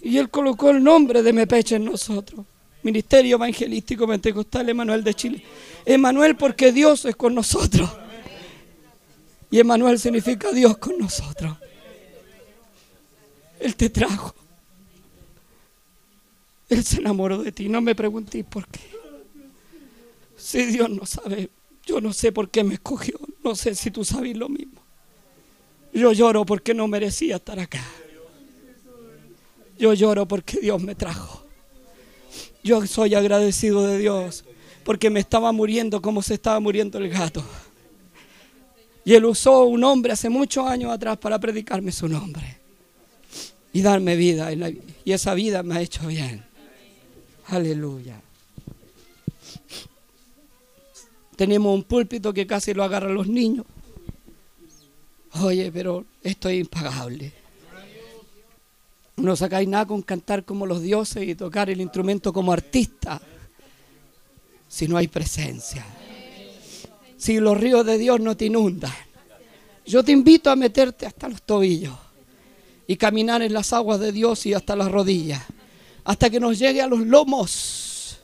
[0.01, 2.45] Y Él colocó el nombre de Mepech en nosotros.
[2.84, 5.43] Ministerio Evangelístico Pentecostal Emanuel de Chile.
[5.86, 7.89] Emanuel porque Dios es con nosotros.
[9.49, 11.57] Y Emanuel significa Dios con nosotros.
[13.59, 14.33] Él te trajo.
[16.69, 17.69] Él se enamoró de ti.
[17.69, 18.81] No me preguntéis por qué.
[20.35, 21.49] Si Dios no sabe,
[21.85, 23.19] yo no sé por qué me escogió.
[23.43, 24.81] No sé si tú sabes lo mismo.
[25.93, 27.83] Yo lloro porque no merecía estar acá.
[29.79, 31.43] Yo lloro porque Dios me trajo.
[32.63, 34.43] Yo soy agradecido de Dios
[34.83, 37.43] porque me estaba muriendo como se estaba muriendo el gato.
[39.05, 42.66] Y Él usó un hombre hace muchos años atrás para predicarme su nombre
[43.78, 44.49] y darme vida.
[45.05, 46.43] Y esa vida me ha hecho bien.
[47.45, 48.19] Aleluya.
[51.36, 53.67] Tenemos un púlpito que casi lo agarran los niños.
[55.43, 57.32] Oye, pero esto es impagable.
[59.17, 63.21] No sacáis nada con cantar como los dioses y tocar el instrumento como artista
[64.67, 65.86] si no hay presencia.
[67.15, 68.93] Si los ríos de Dios no te inundan.
[69.86, 72.06] Yo te invito a meterte hasta los tobillos
[72.88, 75.43] y caminar en las aguas de Dios y hasta las rodillas,
[76.05, 78.19] hasta que nos llegue a los lomos,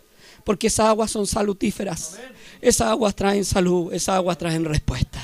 [0.46, 2.18] porque esas aguas son salutíferas.
[2.62, 5.22] Esas aguas traen salud, esas aguas traen respuesta.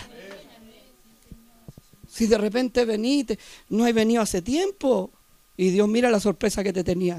[2.10, 5.10] Si de repente veniste, no he venido hace tiempo,
[5.56, 7.18] y Dios mira la sorpresa que te tenía,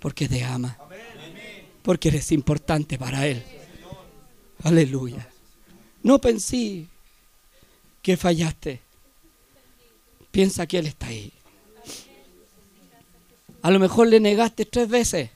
[0.00, 0.76] porque te ama,
[1.82, 3.40] porque eres importante para Él.
[4.64, 5.28] Aleluya.
[6.02, 6.86] No pensé
[8.02, 8.87] que fallaste.
[10.38, 11.32] Piensa que Él está ahí.
[13.60, 15.30] A lo mejor le negaste tres veces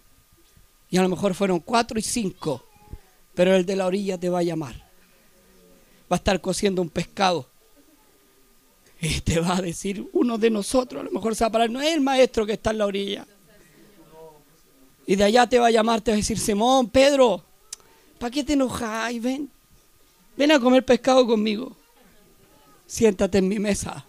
[0.91, 2.65] y a lo mejor fueron cuatro y cinco,
[3.35, 4.77] pero el de la orilla te va a llamar.
[6.03, 7.49] Va a estar cociendo un pescado
[9.01, 11.69] y te va a decir uno de nosotros, a lo mejor se va a parar,
[11.69, 13.27] no es el maestro que está en la orilla.
[15.05, 17.43] Y de allá te va a llamar, te va a decir, Simón, Pedro,
[18.21, 19.21] ¿para qué te enojas?
[19.21, 19.51] Ven,
[20.37, 21.75] ven a comer pescado conmigo.
[22.87, 24.07] Siéntate en mi mesa.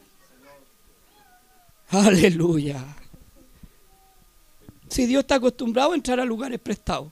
[1.93, 2.83] Aleluya.
[4.87, 7.11] Si Dios está acostumbrado a entrar a lugares prestados.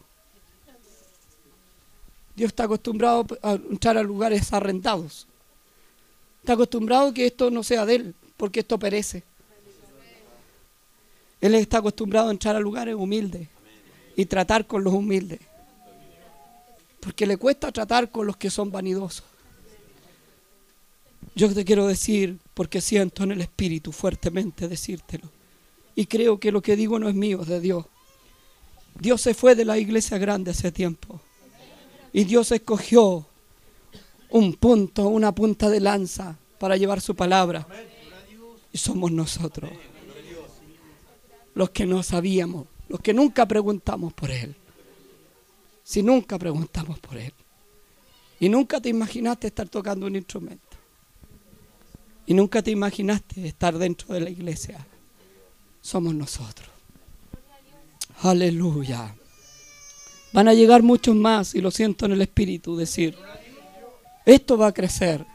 [2.35, 5.27] Dios está acostumbrado a entrar a lugares arrendados.
[6.39, 9.23] Está acostumbrado que esto no sea de Él, porque esto perece.
[11.39, 13.47] Él está acostumbrado a entrar a lugares humildes
[14.15, 15.39] y tratar con los humildes.
[16.99, 19.30] Porque le cuesta tratar con los que son vanidosos.
[21.35, 25.29] Yo te quiero decir, porque siento en el Espíritu fuertemente decírtelo.
[25.95, 27.85] Y creo que lo que digo no es mío, es de Dios.
[28.99, 31.21] Dios se fue de la iglesia grande hace tiempo.
[32.13, 33.25] Y Dios escogió
[34.29, 37.65] un punto, una punta de lanza para llevar su palabra.
[38.71, 39.71] Y somos nosotros.
[41.53, 44.55] Los que no sabíamos, los que nunca preguntamos por Él.
[45.83, 47.33] Si nunca preguntamos por Él.
[48.39, 50.70] Y nunca te imaginaste estar tocando un instrumento.
[52.31, 54.87] Y nunca te imaginaste estar dentro de la iglesia.
[55.81, 56.69] Somos nosotros.
[58.21, 59.13] Aleluya.
[60.31, 63.17] Van a llegar muchos más, y lo siento en el espíritu decir,
[64.25, 65.25] esto va a crecer.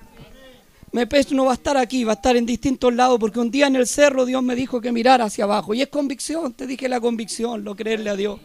[0.92, 3.66] Mepech no va a estar aquí, va a estar en distintos lados, porque un día
[3.66, 5.74] en el cerro Dios me dijo que mirara hacia abajo.
[5.74, 8.40] Y es convicción, te dije la convicción, lo creerle a Dios.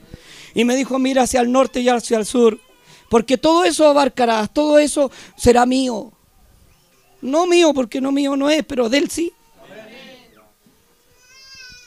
[0.56, 2.60] Y me dijo, mira hacia el norte y hacia el sur,
[3.10, 6.12] porque todo eso abarcarás, todo eso será mío.
[7.22, 9.32] No mío, porque no mío no es, pero de él sí.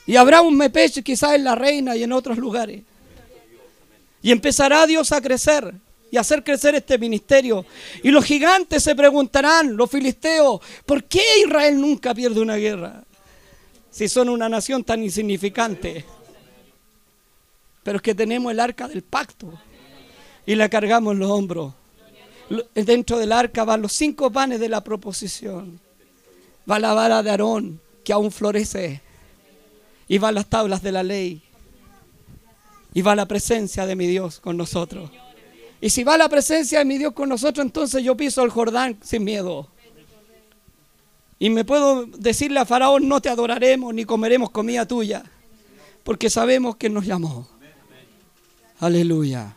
[0.07, 2.83] Y habrá un mepeche quizás en la reina y en otros lugares.
[4.23, 5.75] Y empezará Dios a crecer
[6.11, 7.67] y hacer crecer este ministerio.
[8.03, 13.03] Y los gigantes se preguntarán, los filisteos, ¿por qué Israel nunca pierde una guerra?
[13.91, 16.05] Si son una nación tan insignificante.
[17.83, 19.53] Pero es que tenemos el arca del pacto
[20.47, 21.75] y la cargamos en los hombros.
[22.75, 25.81] Dentro del arca van los cinco panes de la proposición.
[26.71, 29.01] Va la vara de Aarón, que aún florece.
[30.09, 31.43] Y van las tablas de la ley.
[32.93, 35.11] Y va la presencia de mi Dios con nosotros.
[35.81, 38.99] Y si va la presencia de mi Dios con nosotros, entonces yo piso el Jordán
[39.03, 39.69] sin miedo.
[41.39, 45.25] Y me puedo decirle a Faraón, no te adoraremos ni comeremos comida tuya,
[46.03, 47.49] porque sabemos que nos llamó.
[48.79, 49.57] Aleluya.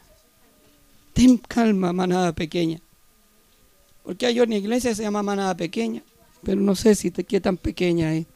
[1.18, 2.80] Ten calma, manada pequeña.
[4.04, 6.04] Porque hay una iglesia que se llama manada pequeña,
[6.44, 8.28] pero no sé si te qué tan pequeña es.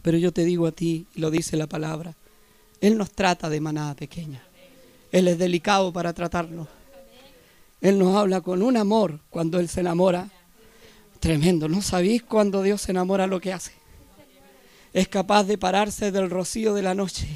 [0.00, 2.14] Pero yo te digo a ti, y lo dice la palabra,
[2.80, 4.42] Él nos trata de manada pequeña.
[5.12, 6.66] Él es delicado para tratarnos.
[7.82, 10.30] Él nos habla con un amor cuando Él se enamora.
[11.20, 11.68] Tremendo.
[11.68, 13.72] ¿No sabéis cuando Dios se enamora lo que hace?
[14.94, 17.28] Es capaz de pararse del rocío de la noche.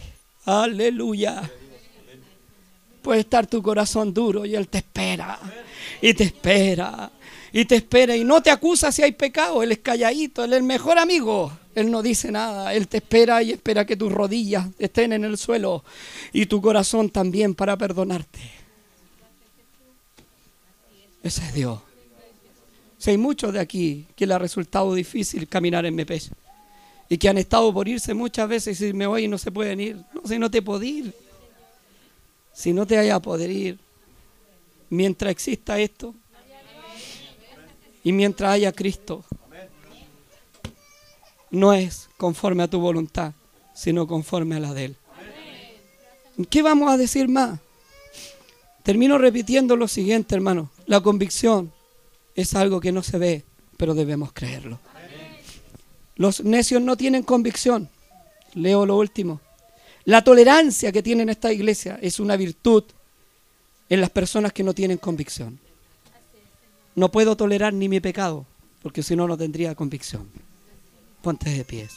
[0.46, 1.50] Aleluya.
[3.02, 5.38] Puede estar tu corazón duro y Él te espera.
[6.02, 7.10] Y te espera.
[7.52, 8.16] Y te espera.
[8.16, 9.62] Y no te acusa si hay pecado.
[9.62, 10.44] Él es calladito.
[10.44, 11.52] Él es el mejor amigo.
[11.74, 12.74] Él no dice nada.
[12.74, 15.84] Él te espera y espera que tus rodillas estén en el suelo.
[16.32, 18.40] Y tu corazón también para perdonarte.
[21.22, 21.80] Ese es Dios.
[22.98, 26.32] Si hay muchos de aquí que le ha resultado difícil caminar en mi pecho
[27.08, 29.80] y que han estado por irse muchas veces y me voy y no se pueden
[29.80, 29.96] ir.
[30.14, 31.12] No, si no te puedo ir.
[32.52, 33.78] Si no te vaya a poder ir.
[34.88, 36.14] Mientras exista esto
[38.02, 39.24] y mientras haya Cristo,
[41.50, 43.32] no es conforme a tu voluntad,
[43.72, 44.96] sino conforme a la de Él.
[46.48, 47.60] ¿Qué vamos a decir más?
[48.82, 50.70] Termino repitiendo lo siguiente, hermano.
[50.86, 51.72] La convicción
[52.34, 53.44] es algo que no se ve,
[53.76, 54.80] pero debemos creerlo.
[56.16, 57.88] Los necios no tienen convicción.
[58.54, 59.40] Leo lo último.
[60.10, 62.82] La tolerancia que tiene esta iglesia es una virtud
[63.88, 65.60] en las personas que no tienen convicción.
[66.96, 68.44] No puedo tolerar ni mi pecado,
[68.82, 70.28] porque si no, no tendría convicción.
[71.22, 71.92] Ponte de pies.